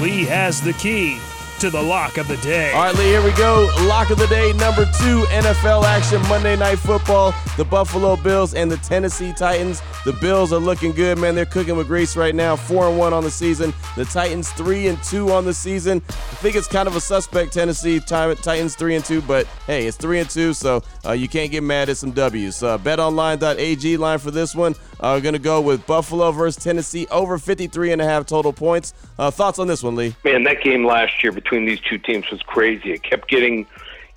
Lee 0.00 0.24
has 0.24 0.60
the 0.60 0.72
key 0.74 1.18
to 1.60 1.68
the 1.68 1.80
lock 1.80 2.16
of 2.16 2.26
the 2.26 2.38
day. 2.38 2.72
All 2.72 2.84
right, 2.84 2.94
Lee, 2.94 3.04
here 3.04 3.22
we 3.22 3.32
go. 3.32 3.68
Lock 3.82 4.08
of 4.08 4.18
the 4.18 4.26
day, 4.28 4.52
number 4.54 4.86
two, 4.98 5.24
NFL 5.28 5.84
action, 5.84 6.20
Monday 6.22 6.56
Night 6.56 6.78
Football. 6.78 7.34
The 7.58 7.64
Buffalo 7.64 8.16
Bills 8.16 8.54
and 8.54 8.70
the 8.70 8.78
Tennessee 8.78 9.34
Titans. 9.34 9.82
The 10.06 10.14
Bills 10.14 10.54
are 10.54 10.58
looking 10.58 10.92
good, 10.92 11.18
man. 11.18 11.34
They're 11.34 11.44
cooking 11.44 11.76
with 11.76 11.86
grease 11.86 12.16
right 12.16 12.34
now, 12.34 12.56
four 12.56 12.88
and 12.88 12.98
one 12.98 13.12
on 13.12 13.24
the 13.24 13.30
season. 13.30 13.74
The 13.94 14.06
Titans 14.06 14.50
three 14.52 14.88
and 14.88 15.02
two 15.02 15.30
on 15.32 15.44
the 15.44 15.52
season. 15.52 16.00
I 16.08 16.34
think 16.36 16.56
it's 16.56 16.66
kind 16.66 16.88
of 16.88 16.96
a 16.96 17.00
suspect 17.00 17.52
Tennessee 17.52 18.00
Titans 18.00 18.74
three 18.74 18.96
and 18.96 19.04
two, 19.04 19.20
but 19.20 19.46
hey, 19.66 19.86
it's 19.86 19.98
three 19.98 20.18
and 20.18 20.30
two, 20.30 20.54
so 20.54 20.82
uh, 21.06 21.12
you 21.12 21.28
can't 21.28 21.50
get 21.50 21.62
mad 21.62 21.88
at 21.88 21.96
some 21.96 22.10
W's. 22.10 22.62
Uh, 22.62 22.78
BetOnline.ag 22.78 23.96
line 23.96 24.18
for 24.18 24.30
this 24.30 24.54
one. 24.54 24.74
Uh, 24.98 25.14
we're 25.16 25.20
gonna 25.22 25.38
go 25.38 25.60
with 25.60 25.86
Buffalo 25.86 26.32
versus 26.32 26.62
Tennessee 26.62 27.06
over 27.10 27.38
53 27.38 27.92
and 27.92 28.02
a 28.02 28.04
half 28.04 28.26
total 28.26 28.52
points. 28.52 28.92
Uh, 29.18 29.30
thoughts 29.30 29.58
on 29.58 29.66
this 29.66 29.82
one, 29.82 29.94
Lee? 29.94 30.14
Man, 30.24 30.44
that 30.44 30.62
game 30.62 30.84
last 30.84 31.22
year 31.22 31.32
between 31.32 31.50
between 31.50 31.66
these 31.66 31.80
two 31.80 31.98
teams 31.98 32.30
was 32.30 32.42
crazy. 32.42 32.92
It 32.92 33.02
kept 33.02 33.28
getting, 33.28 33.66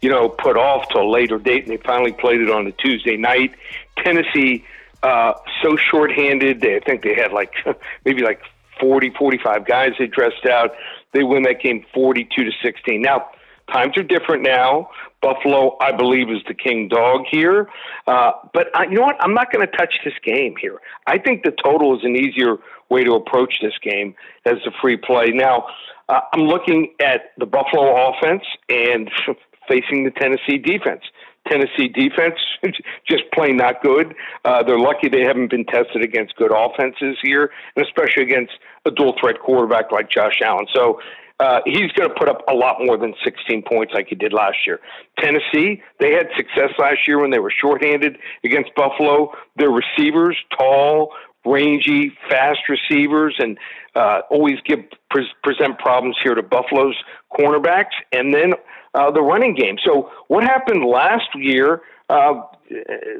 you 0.02 0.10
know, 0.10 0.30
put 0.30 0.58
off 0.58 0.88
to 0.90 1.00
a 1.00 1.08
later 1.08 1.38
date, 1.38 1.64
and 1.64 1.72
they 1.72 1.82
finally 1.84 2.14
played 2.14 2.42
it 2.42 2.50
on 2.50 2.68
a 2.68 2.72
Tuesday 2.72 3.18
night. 3.18 3.56
Tennessee, 3.98 4.66
uh, 5.02 5.34
so 5.62 5.76
shorthanded. 5.78 6.62
They, 6.62 6.76
I 6.76 6.80
think 6.80 7.02
they 7.02 7.16
had 7.16 7.32
like 7.32 7.54
maybe 8.06 8.22
like 8.22 8.42
40, 8.80 9.12
45 9.18 9.66
guys 9.66 9.92
they 9.98 10.08
dressed 10.08 10.46
out. 10.46 10.72
They 11.14 11.24
win 11.24 11.44
that 11.44 11.62
game 11.62 11.86
42 11.94 12.44
to 12.44 12.52
16. 12.64 13.02
Now, 13.02 13.30
times 13.72 13.98
are 13.98 14.04
different 14.04 14.44
now. 14.44 14.90
Buffalo, 15.24 15.78
I 15.80 15.94
believe, 15.94 16.30
is 16.30 16.44
the 16.48 16.54
king 16.54 16.90
dog 16.90 17.22
here. 17.32 17.70
Uh, 18.06 18.32
but 18.54 18.68
I, 18.76 18.84
you 18.84 18.96
know 18.96 19.04
what? 19.04 19.16
I'm 19.22 19.34
not 19.34 19.52
going 19.52 19.66
to 19.66 19.78
touch 19.78 19.96
this 20.04 20.14
game 20.24 20.56
here. 20.60 20.80
I 21.08 21.18
think 21.18 21.44
the 21.44 21.54
total 21.64 21.98
is 21.98 22.04
an 22.04 22.16
easier 22.18 22.58
way 22.90 23.04
to 23.06 23.14
approach 23.14 23.56
this 23.62 23.74
game 23.82 24.14
as 24.46 24.58
a 24.68 24.72
free 24.82 24.98
play. 24.98 25.28
Now, 25.34 25.66
uh, 26.10 26.20
I'm 26.34 26.42
looking 26.42 26.94
at 27.00 27.32
the 27.38 27.46
Buffalo 27.46 28.12
offense 28.12 28.44
and 28.70 29.10
facing 29.68 30.04
the 30.04 30.12
Tennessee 30.12 30.58
defense. 30.58 31.04
Tennessee 31.50 31.88
defense 31.88 32.36
just 33.10 33.24
plain 33.34 33.58
not 33.58 33.82
good. 33.82 34.14
Uh, 34.46 34.64
they're 34.64 34.80
lucky 34.80 35.10
they 35.10 35.24
haven't 35.24 35.50
been 35.50 35.66
tested 35.66 36.04
against 36.04 36.36
good 36.36 36.52
offenses 36.54 37.18
here, 37.22 37.52
and 37.76 37.86
especially 37.86 38.24
against 38.24 38.54
a 38.86 38.92
dual 38.92 39.16
threat 39.20 39.40
quarterback 39.40 39.92
like 39.92 40.10
Josh 40.10 40.40
Allen. 40.44 40.68
So 40.74 41.00
uh, 41.40 41.60
he's 41.66 41.92
going 41.94 42.08
to 42.08 42.16
put 42.18 42.30
up 42.30 42.42
a 42.48 42.54
lot 42.54 42.78
more 42.80 42.98
than 42.98 43.14
16 43.24 43.64
points 43.64 43.94
like 43.94 44.08
he 44.08 44.16
did 44.16 44.34
last 44.34 44.58
year. 44.66 44.80
Tennessee, 45.20 45.82
they 46.00 46.12
had 46.12 46.28
success 46.38 46.70
last 46.78 47.08
year 47.08 47.20
when 47.20 47.32
they 47.32 47.40
were 47.40 47.52
shorthanded 47.52 48.18
against 48.44 48.74
Buffalo. 48.76 49.32
Their 49.58 49.72
receivers, 49.72 50.38
tall, 50.58 51.12
rangy, 51.46 52.12
fast 52.30 52.60
receivers, 52.70 53.36
and 53.40 53.58
uh, 53.96 54.22
always 54.30 54.60
give 54.66 54.80
pre- 55.10 55.32
present 55.44 55.78
problems 55.80 56.18
here 56.24 56.36
to 56.36 56.44
Buffalo's 56.44 56.96
cornerbacks, 57.38 57.94
and 58.12 58.34
then 58.34 58.54
uh, 58.94 59.12
the 59.12 59.22
running 59.22 59.56
game. 59.56 59.78
So 59.86 60.12
what 60.28 60.44
happened 60.44 60.86
last 60.86 61.30
year? 61.36 61.82
Uh, 62.10 62.42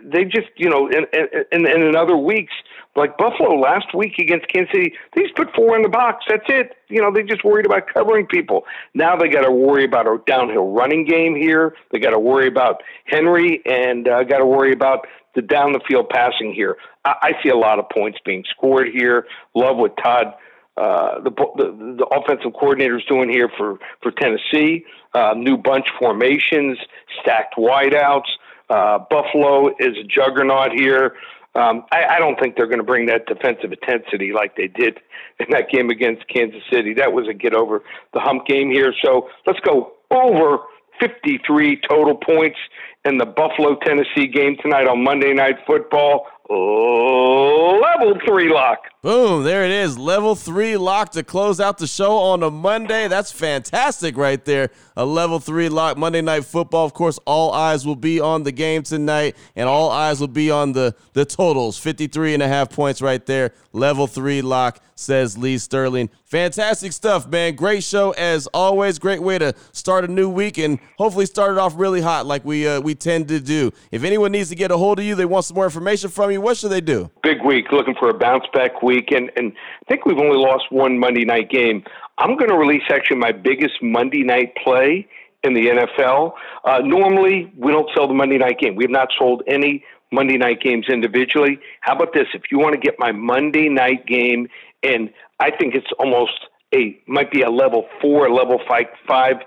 they 0.04 0.24
just, 0.24 0.48
you 0.58 0.70
know, 0.70 0.88
in, 0.88 1.06
in, 1.52 1.68
in, 1.68 1.96
other 1.96 2.18
weeks, 2.18 2.54
like 2.96 3.18
Buffalo 3.18 3.60
last 3.60 3.88
week 3.96 4.14
against 4.20 4.48
Kansas 4.48 4.72
City, 4.74 4.94
they 5.16 5.24
just 5.24 5.36
put 5.36 5.54
four 5.56 5.76
in 5.76 5.82
the 5.82 5.90
box. 5.90 6.26
That's 6.28 6.46
it. 6.48 6.76
You 6.90 7.02
know, 7.02 7.12
they 7.12 7.24
just 7.24 7.44
worried 7.44 7.66
about 7.66 7.84
covering 7.92 8.28
people. 8.28 8.64
Now 8.94 9.16
they 9.16 9.30
got 9.30 9.42
to 9.42 9.52
worry 9.52 9.86
about 9.86 10.08
a 10.08 10.18
downhill 10.28 10.72
running 10.72 11.06
game 11.06 11.36
here. 11.36 11.76
They 11.92 12.00
got 12.00 12.12
to 12.12 12.20
worry 12.20 12.48
about 12.48 12.84
Henry 13.06 13.62
and 13.66 14.08
uh, 14.08 14.24
got 14.24 14.40
to 14.40 14.46
worry 14.46 14.74
about 14.74 15.08
the 15.36 15.42
down 15.42 15.72
the 15.72 15.82
field 15.88 16.10
passing 16.10 16.54
here. 16.54 16.78
I, 17.06 17.14
I 17.22 17.32
see 17.44 17.50
a 17.50 17.58
lot 17.58 17.80
of 17.80 17.86
points 17.90 18.20
being 18.26 18.44
scored 18.56 18.90
here. 18.94 19.26
Love 19.56 19.78
what 19.78 19.98
Todd. 19.98 20.34
Uh, 20.76 21.22
the, 21.22 21.30
the 21.30 21.96
the 22.00 22.06
offensive 22.08 22.54
coordinator 22.54 22.98
is 22.98 23.06
doing 23.06 23.30
here 23.30 23.50
for 23.58 23.78
for 24.02 24.12
Tennessee. 24.12 24.84
Uh, 25.14 25.34
new 25.38 25.56
bunch 25.56 25.86
formations, 26.00 26.78
stacked 27.22 27.56
wideouts. 27.58 28.30
Uh, 28.70 29.00
Buffalo 29.10 29.70
is 29.80 29.96
a 29.98 30.04
juggernaut 30.04 30.72
here. 30.72 31.14
Um, 31.56 31.86
I, 31.92 32.16
I 32.16 32.20
don't 32.20 32.40
think 32.40 32.56
they're 32.56 32.68
going 32.68 32.80
to 32.80 32.84
bring 32.86 33.06
that 33.08 33.28
defensive 33.28 33.72
intensity 33.72 34.32
like 34.34 34.56
they 34.56 34.68
did 34.68 35.00
in 35.40 35.48
that 35.52 35.70
game 35.70 35.92
against 35.92 36.28
Kansas 36.28 36.64
City. 36.72 36.96
That 36.96 37.14
was 37.14 37.28
a 37.28 37.34
get 37.34 37.54
over 37.54 37.84
the 38.14 38.20
hump 38.20 38.48
game 38.48 38.72
here. 38.72 38.94
So 39.04 39.30
let's 39.46 39.60
go 39.60 39.94
over 40.10 40.58
53 41.00 41.82
total 41.88 42.16
points 42.16 42.58
in 43.06 43.18
the 43.18 43.26
Buffalo 43.26 43.76
Tennessee 43.84 44.28
game 44.28 44.58
tonight 44.62 44.88
on 44.88 45.04
Monday 45.04 45.34
Night 45.34 45.58
Football. 45.68 46.26
Level 46.54 48.20
three 48.26 48.50
lock. 48.50 48.80
Boom, 49.02 49.44
there 49.44 49.66
it 49.66 49.72
is. 49.72 49.98
Level 49.98 50.36
three 50.36 50.78
lock 50.78 51.12
to 51.12 51.24
close 51.24 51.60
out 51.60 51.78
the 51.78 51.88
show 51.88 52.18
on 52.18 52.44
a 52.44 52.50
Monday. 52.50 53.08
That's 53.08 53.32
fantastic 53.32 54.16
right 54.16 54.44
there. 54.46 54.70
A 54.96 55.06
level 55.06 55.40
three 55.40 55.68
lock 55.68 55.98
Monday 55.98 56.22
night 56.22 56.46
football. 56.46 56.86
Of 56.86 56.94
course, 56.94 57.20
all 57.26 57.52
eyes 57.52 57.86
will 57.86 57.96
be 57.96 58.20
on 58.20 58.44
the 58.44 58.52
game 58.52 58.84
tonight, 58.84 59.36
and 59.56 59.68
all 59.68 59.90
eyes 59.90 60.20
will 60.20 60.28
be 60.28 60.52
on 60.52 60.74
the, 60.74 60.96
the 61.14 61.26
totals. 61.26 61.78
53 61.78 62.36
and 62.36 62.44
a 62.44 62.48
half 62.48 62.70
points 62.70 63.02
right 63.02 63.26
there. 63.26 63.54
Level 63.74 64.06
three 64.08 64.42
lock, 64.42 64.80
says 64.96 65.38
Lee 65.38 65.58
Sterling. 65.58 66.10
Fantastic 66.26 66.94
stuff, 66.94 67.28
man. 67.28 67.56
Great 67.56 67.84
show 67.84 68.12
as 68.12 68.48
always. 68.48 69.00
Great 69.00 69.22
way 69.22 69.38
to 69.38 69.54
start 69.72 70.04
a 70.04 70.08
new 70.08 70.30
week 70.30 70.58
and 70.58 70.80
hopefully 70.98 71.26
start 71.26 71.52
it 71.52 71.58
off 71.58 71.74
really 71.76 72.02
hot 72.02 72.26
like 72.26 72.46
we 72.46 72.68
uh, 72.68 72.80
we 72.80 72.96
tend 72.96 73.28
to 73.28 73.40
do. 73.40 73.72
If 73.92 74.04
anyone 74.04 74.32
needs 74.32 74.50
to 74.50 74.56
get 74.56 74.72
a 74.72 74.78
hold 74.78 75.00
of 75.00 75.06
you, 75.06 75.16
they 75.16 75.26
want 75.26 75.46
some 75.46 75.56
more 75.56 75.66
information 75.66 76.10
from 76.10 76.32
you, 76.32 76.42
what 76.44 76.58
should 76.58 76.72
they 76.72 76.82
do? 76.82 77.10
Big 77.24 77.44
week, 77.44 77.72
looking 77.72 77.96
for 78.00 78.10
a 78.10 78.14
bounce 78.14 78.46
back 78.54 78.82
week, 78.84 79.12
and, 79.12 79.32
and 79.36 79.54
I 79.82 79.90
think 79.90 80.06
we've 80.06 80.18
only 80.18 80.38
lost 80.38 80.66
one 80.70 81.00
Monday 81.00 81.26
night 81.26 81.50
game. 81.50 81.84
I'm 82.18 82.38
going 82.38 82.50
to 82.50 82.58
release 82.58 82.84
actually 82.90 83.18
my 83.18 83.32
biggest 83.32 83.82
Monday 83.82 84.24
night 84.24 84.54
play 84.64 85.08
in 85.44 85.54
the 85.54 85.68
NFL. 85.68 86.34
Uh, 86.64 86.80
normally, 86.80 87.52
we 87.58 87.72
don't 87.72 87.90
sell 87.96 88.08
the 88.08 88.14
Monday 88.14 88.38
night 88.38 88.60
game. 88.60 88.76
We 88.76 88.84
have 88.84 88.92
not 88.92 89.10
sold 89.18 89.44
any 89.48 89.84
Monday 90.12 90.38
night 90.38 90.62
games 90.62 90.86
individually. 90.90 91.60
How 91.82 91.96
about 91.96 92.14
this? 92.14 92.28
If 92.34 92.44
you 92.52 92.60
want 92.60 92.74
to 92.74 92.80
get 92.80 92.96
my 93.00 93.12
Monday 93.12 93.68
night 93.68 94.06
game, 94.06 94.48
and 94.84 95.10
I 95.40 95.52
think 95.52 95.76
it's 95.76 95.92
almost 95.98 96.34
a 96.74 97.00
might 97.08 97.32
be 97.32 97.42
a 97.42 97.50
level 97.50 97.88
four, 98.02 98.30
level 98.30 98.60
five, 98.68 98.86
five 99.08 99.38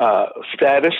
uh, 0.00 0.26
status. 0.54 0.94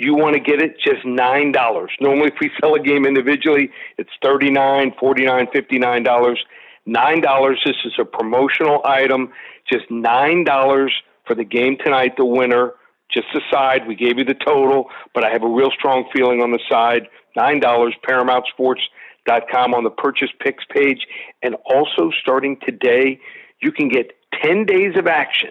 You 0.00 0.14
want 0.14 0.32
to 0.32 0.40
get 0.40 0.62
it 0.62 0.80
just 0.80 1.04
nine 1.04 1.52
dollars. 1.52 1.90
Normally, 2.00 2.28
if 2.28 2.34
we 2.40 2.50
sell 2.58 2.74
a 2.74 2.80
game 2.80 3.04
individually, 3.04 3.70
it's 3.98 4.10
thirty 4.22 4.50
nine, 4.50 4.94
forty 4.98 5.26
nine, 5.26 5.46
fifty 5.52 5.78
nine 5.78 6.02
dollars. 6.02 6.42
Nine 6.86 7.20
dollars. 7.20 7.60
This 7.66 7.76
is 7.84 7.92
a 7.98 8.06
promotional 8.06 8.80
item. 8.86 9.30
Just 9.70 9.90
nine 9.90 10.44
dollars 10.44 10.90
for 11.26 11.34
the 11.34 11.44
game 11.44 11.76
tonight. 11.84 12.16
The 12.16 12.24
winner. 12.24 12.72
Just 13.12 13.26
the 13.34 13.42
side. 13.50 13.86
We 13.86 13.94
gave 13.94 14.16
you 14.18 14.24
the 14.24 14.34
total, 14.34 14.88
but 15.14 15.22
I 15.22 15.30
have 15.30 15.42
a 15.42 15.48
real 15.48 15.70
strong 15.70 16.08
feeling 16.14 16.40
on 16.40 16.50
the 16.50 16.60
side. 16.66 17.06
Nine 17.36 17.60
dollars. 17.60 17.94
ParamountSports.com 18.08 19.74
on 19.74 19.84
the 19.84 19.90
purchase 19.90 20.30
picks 20.40 20.64
page, 20.74 21.06
and 21.42 21.56
also 21.66 22.10
starting 22.22 22.56
today, 22.64 23.20
you 23.60 23.70
can 23.70 23.88
get 23.88 24.12
ten 24.42 24.64
days 24.64 24.96
of 24.96 25.06
action. 25.06 25.50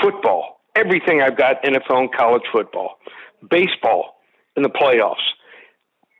Football, 0.00 0.60
everything 0.76 1.22
I've 1.22 1.36
got. 1.36 1.60
NFL 1.64 1.98
and 1.98 2.12
college 2.14 2.44
football, 2.52 2.98
baseball 3.48 4.16
in 4.56 4.62
the 4.62 4.70
playoffs 4.70 5.16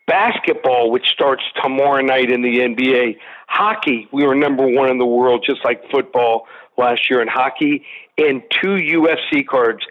basketball, 0.08 0.90
which 0.90 1.06
starts 1.08 1.42
tomorrow 1.62 2.00
night 2.00 2.32
in 2.32 2.42
the 2.42 2.58
NBA. 2.58 3.18
Hockey, 3.46 4.08
we 4.10 4.26
were 4.26 4.34
number 4.34 4.66
one 4.66 4.90
in 4.90 4.98
the 4.98 5.06
world, 5.06 5.44
just 5.46 5.64
like 5.64 5.88
football 5.90 6.46
last 6.76 7.08
year 7.08 7.20
in 7.20 7.28
hockey, 7.28 7.84
and 8.16 8.42
two 8.50 8.76
UFC 8.76 9.46
cards. 9.46 9.84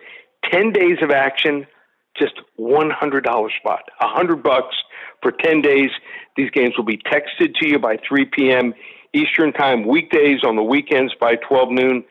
10 0.52 0.72
days 0.72 0.98
of 1.02 1.12
action, 1.12 1.68
just 2.18 2.34
$100 2.60 3.58
spot. 3.58 3.84
100 4.00 4.44
bucks 4.44 4.76
for 5.22 5.32
10 5.32 5.62
days. 5.62 5.90
These 6.36 6.50
games 6.52 6.74
will 6.78 6.86
be 6.86 6.98
texted 6.98 7.56
to 7.56 7.68
you 7.68 7.80
by 7.80 7.98
3 8.08 8.26
p.m. 8.26 8.74
Eastern 9.14 9.54
Time, 9.54 9.86
weekdays, 9.88 10.44
on 10.44 10.56
the 10.56 10.64
weekends 10.64 11.14
by 11.20 11.36
12 11.36 11.70
noon. 11.72 12.04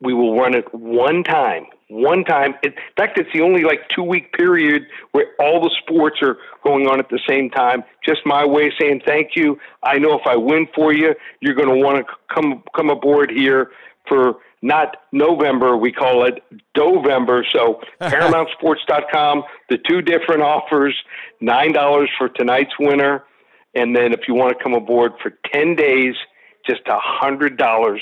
We 0.00 0.14
will 0.14 0.38
run 0.38 0.54
it 0.54 0.72
one 0.72 1.22
time, 1.22 1.66
one 1.92 2.24
time. 2.24 2.54
In 2.62 2.72
fact, 2.96 3.18
it's 3.18 3.28
the 3.34 3.42
only 3.42 3.64
like 3.64 3.88
two 3.94 4.02
week 4.02 4.32
period 4.32 4.84
where 5.12 5.26
all 5.38 5.60
the 5.60 5.70
sports 5.82 6.18
are 6.22 6.38
going 6.64 6.88
on 6.88 6.98
at 6.98 7.10
the 7.10 7.20
same 7.28 7.50
time. 7.50 7.84
Just 8.04 8.20
my 8.24 8.44
way 8.44 8.68
of 8.68 8.72
saying 8.80 9.02
thank 9.04 9.36
you. 9.36 9.58
I 9.82 9.98
know 9.98 10.18
if 10.18 10.26
I 10.26 10.36
win 10.36 10.66
for 10.74 10.92
you, 10.92 11.14
you're 11.40 11.54
going 11.54 11.68
to 11.68 11.84
want 11.84 12.06
to 12.06 12.14
come 12.34 12.62
come 12.74 12.88
aboard 12.90 13.30
here 13.30 13.70
for 14.08 14.36
not 14.62 14.96
November, 15.10 15.76
we 15.76 15.92
call 15.92 16.24
it 16.24 16.42
Dovember. 16.76 17.42
So 17.52 17.80
ParamountSports.com, 18.00 19.42
the 19.68 19.78
two 19.78 20.02
different 20.02 20.42
offers, 20.42 20.96
nine 21.40 21.72
dollars 21.72 22.10
for 22.16 22.28
tonight's 22.28 22.72
winner, 22.78 23.24
and 23.74 23.94
then 23.94 24.12
if 24.12 24.20
you 24.28 24.34
want 24.34 24.56
to 24.56 24.62
come 24.62 24.74
aboard 24.74 25.12
for 25.22 25.32
ten 25.52 25.74
days, 25.74 26.14
just 26.66 26.82
a 26.86 26.98
hundred 26.98 27.58
dollars 27.58 28.00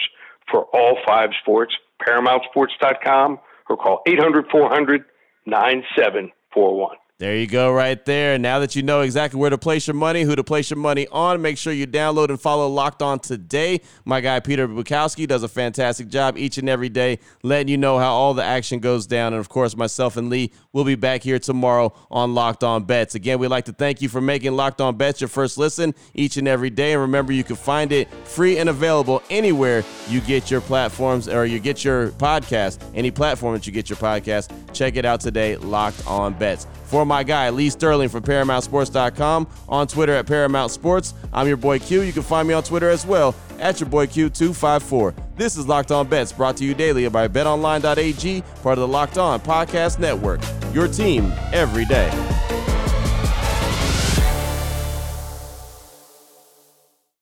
for 0.51 0.65
all 0.67 0.99
five 1.07 1.31
sports. 1.43 1.75
ParamountSports.com 2.07 3.41
or 3.71 3.77
call 3.77 4.03
800 4.07 4.49
400 4.51 5.05
9741. 5.47 6.97
There 7.21 7.37
you 7.37 7.47
go, 7.47 7.71
right 7.71 8.03
there. 8.07 8.39
Now 8.39 8.61
that 8.61 8.75
you 8.75 8.83
know 8.83 9.03
exactly 9.03 9.39
where 9.39 9.51
to 9.51 9.59
place 9.59 9.87
your 9.87 9.93
money, 9.93 10.23
who 10.23 10.35
to 10.35 10.43
place 10.43 10.71
your 10.71 10.79
money 10.79 11.07
on, 11.13 11.43
make 11.43 11.59
sure 11.59 11.71
you 11.71 11.87
download 11.87 12.31
and 12.31 12.41
follow 12.41 12.67
Locked 12.67 13.03
On 13.03 13.19
today. 13.19 13.83
My 14.07 14.23
guy 14.23 14.41
Peter 14.41 14.67
Bukowski 14.67 15.29
does 15.29 15.43
a 15.43 15.49
fantastic 15.49 16.09
job 16.09 16.39
each 16.39 16.57
and 16.57 16.67
every 16.67 16.89
day, 16.89 17.19
letting 17.43 17.69
you 17.69 17.77
know 17.77 17.99
how 17.99 18.11
all 18.11 18.33
the 18.33 18.43
action 18.43 18.81
goes 18.81 19.07
down. 19.07 19.35
And 19.35 19.41
of 19.41 19.51
course, 19.51 19.77
myself 19.77 20.17
and 20.17 20.31
Lee 20.31 20.51
will 20.73 20.85
be 20.85 20.95
back 20.95 21.23
here 21.23 21.39
tomorrow 21.39 21.93
on 22.11 22.35
Locked 22.35 22.65
On 22.65 22.85
Bets. 22.85 23.15
Again, 23.15 23.39
we'd 23.39 23.49
like 23.49 23.67
to 23.67 23.75
thank 23.75 24.01
you 24.01 24.09
for 24.09 24.23
making 24.23 24.53
Locked 24.53 24.81
On 24.81 24.97
Bets 24.97 25.21
your 25.21 25.29
first 25.29 25.59
listen 25.59 25.95
each 26.15 26.39
and 26.39 26.49
every 26.49 26.71
day. 26.71 26.93
And 26.95 27.03
remember, 27.03 27.35
you 27.35 27.45
can 27.45 27.57
find 27.57 27.93
it 27.93 28.11
free 28.25 28.57
and 28.57 28.71
available 28.71 29.23
anywhere 29.29 29.85
you 30.09 30.23
get 30.23 30.51
your 30.51 30.63
platforms 30.63 31.29
or 31.29 31.45
you 31.45 31.59
get 31.59 31.85
your 31.85 32.13
podcast, 32.13 32.83
any 32.95 33.11
platform 33.11 33.53
that 33.53 33.67
you 33.67 33.75
get 33.75 33.91
your 33.91 33.99
podcast. 33.99 34.51
Check 34.73 34.97
it 34.97 35.05
out 35.05 35.21
today, 35.21 35.57
Locked 35.57 36.07
On 36.07 36.33
Bets. 36.33 36.67
For 36.91 37.07
my 37.07 37.23
guy, 37.23 37.51
Lee 37.51 37.71
Sterling 37.71 38.09
from 38.09 38.25
ParamountSports.com, 38.25 39.47
on 39.69 39.87
Twitter 39.87 40.13
at 40.13 40.27
Paramount 40.27 40.73
Sports. 40.73 41.15
I'm 41.33 41.47
your 41.47 41.57
boy 41.57 41.79
Q. 41.79 42.01
You 42.01 42.13
can 42.13 42.25
find 42.25 42.49
me 42.49 42.53
on 42.53 42.65
Twitter 42.65 42.91
as 42.91 43.07
well 43.07 43.33
at 43.61 43.79
your 43.79 43.89
boy 43.89 44.09
Q254. 44.09 45.15
This 45.37 45.57
is 45.57 45.69
Locked 45.69 45.93
On 45.93 46.09
Bets, 46.09 46.33
brought 46.33 46.57
to 46.57 46.65
you 46.65 46.75
daily 46.75 47.09
by 47.09 47.29
BetOnline.ag, 47.29 48.43
part 48.63 48.77
of 48.77 48.81
the 48.81 48.89
Locked 48.89 49.19
On 49.19 49.39
Podcast 49.39 50.01
Network. 50.01 50.41
Your 50.75 50.89
team 50.89 51.33
every 51.53 51.85
day. 51.85 52.30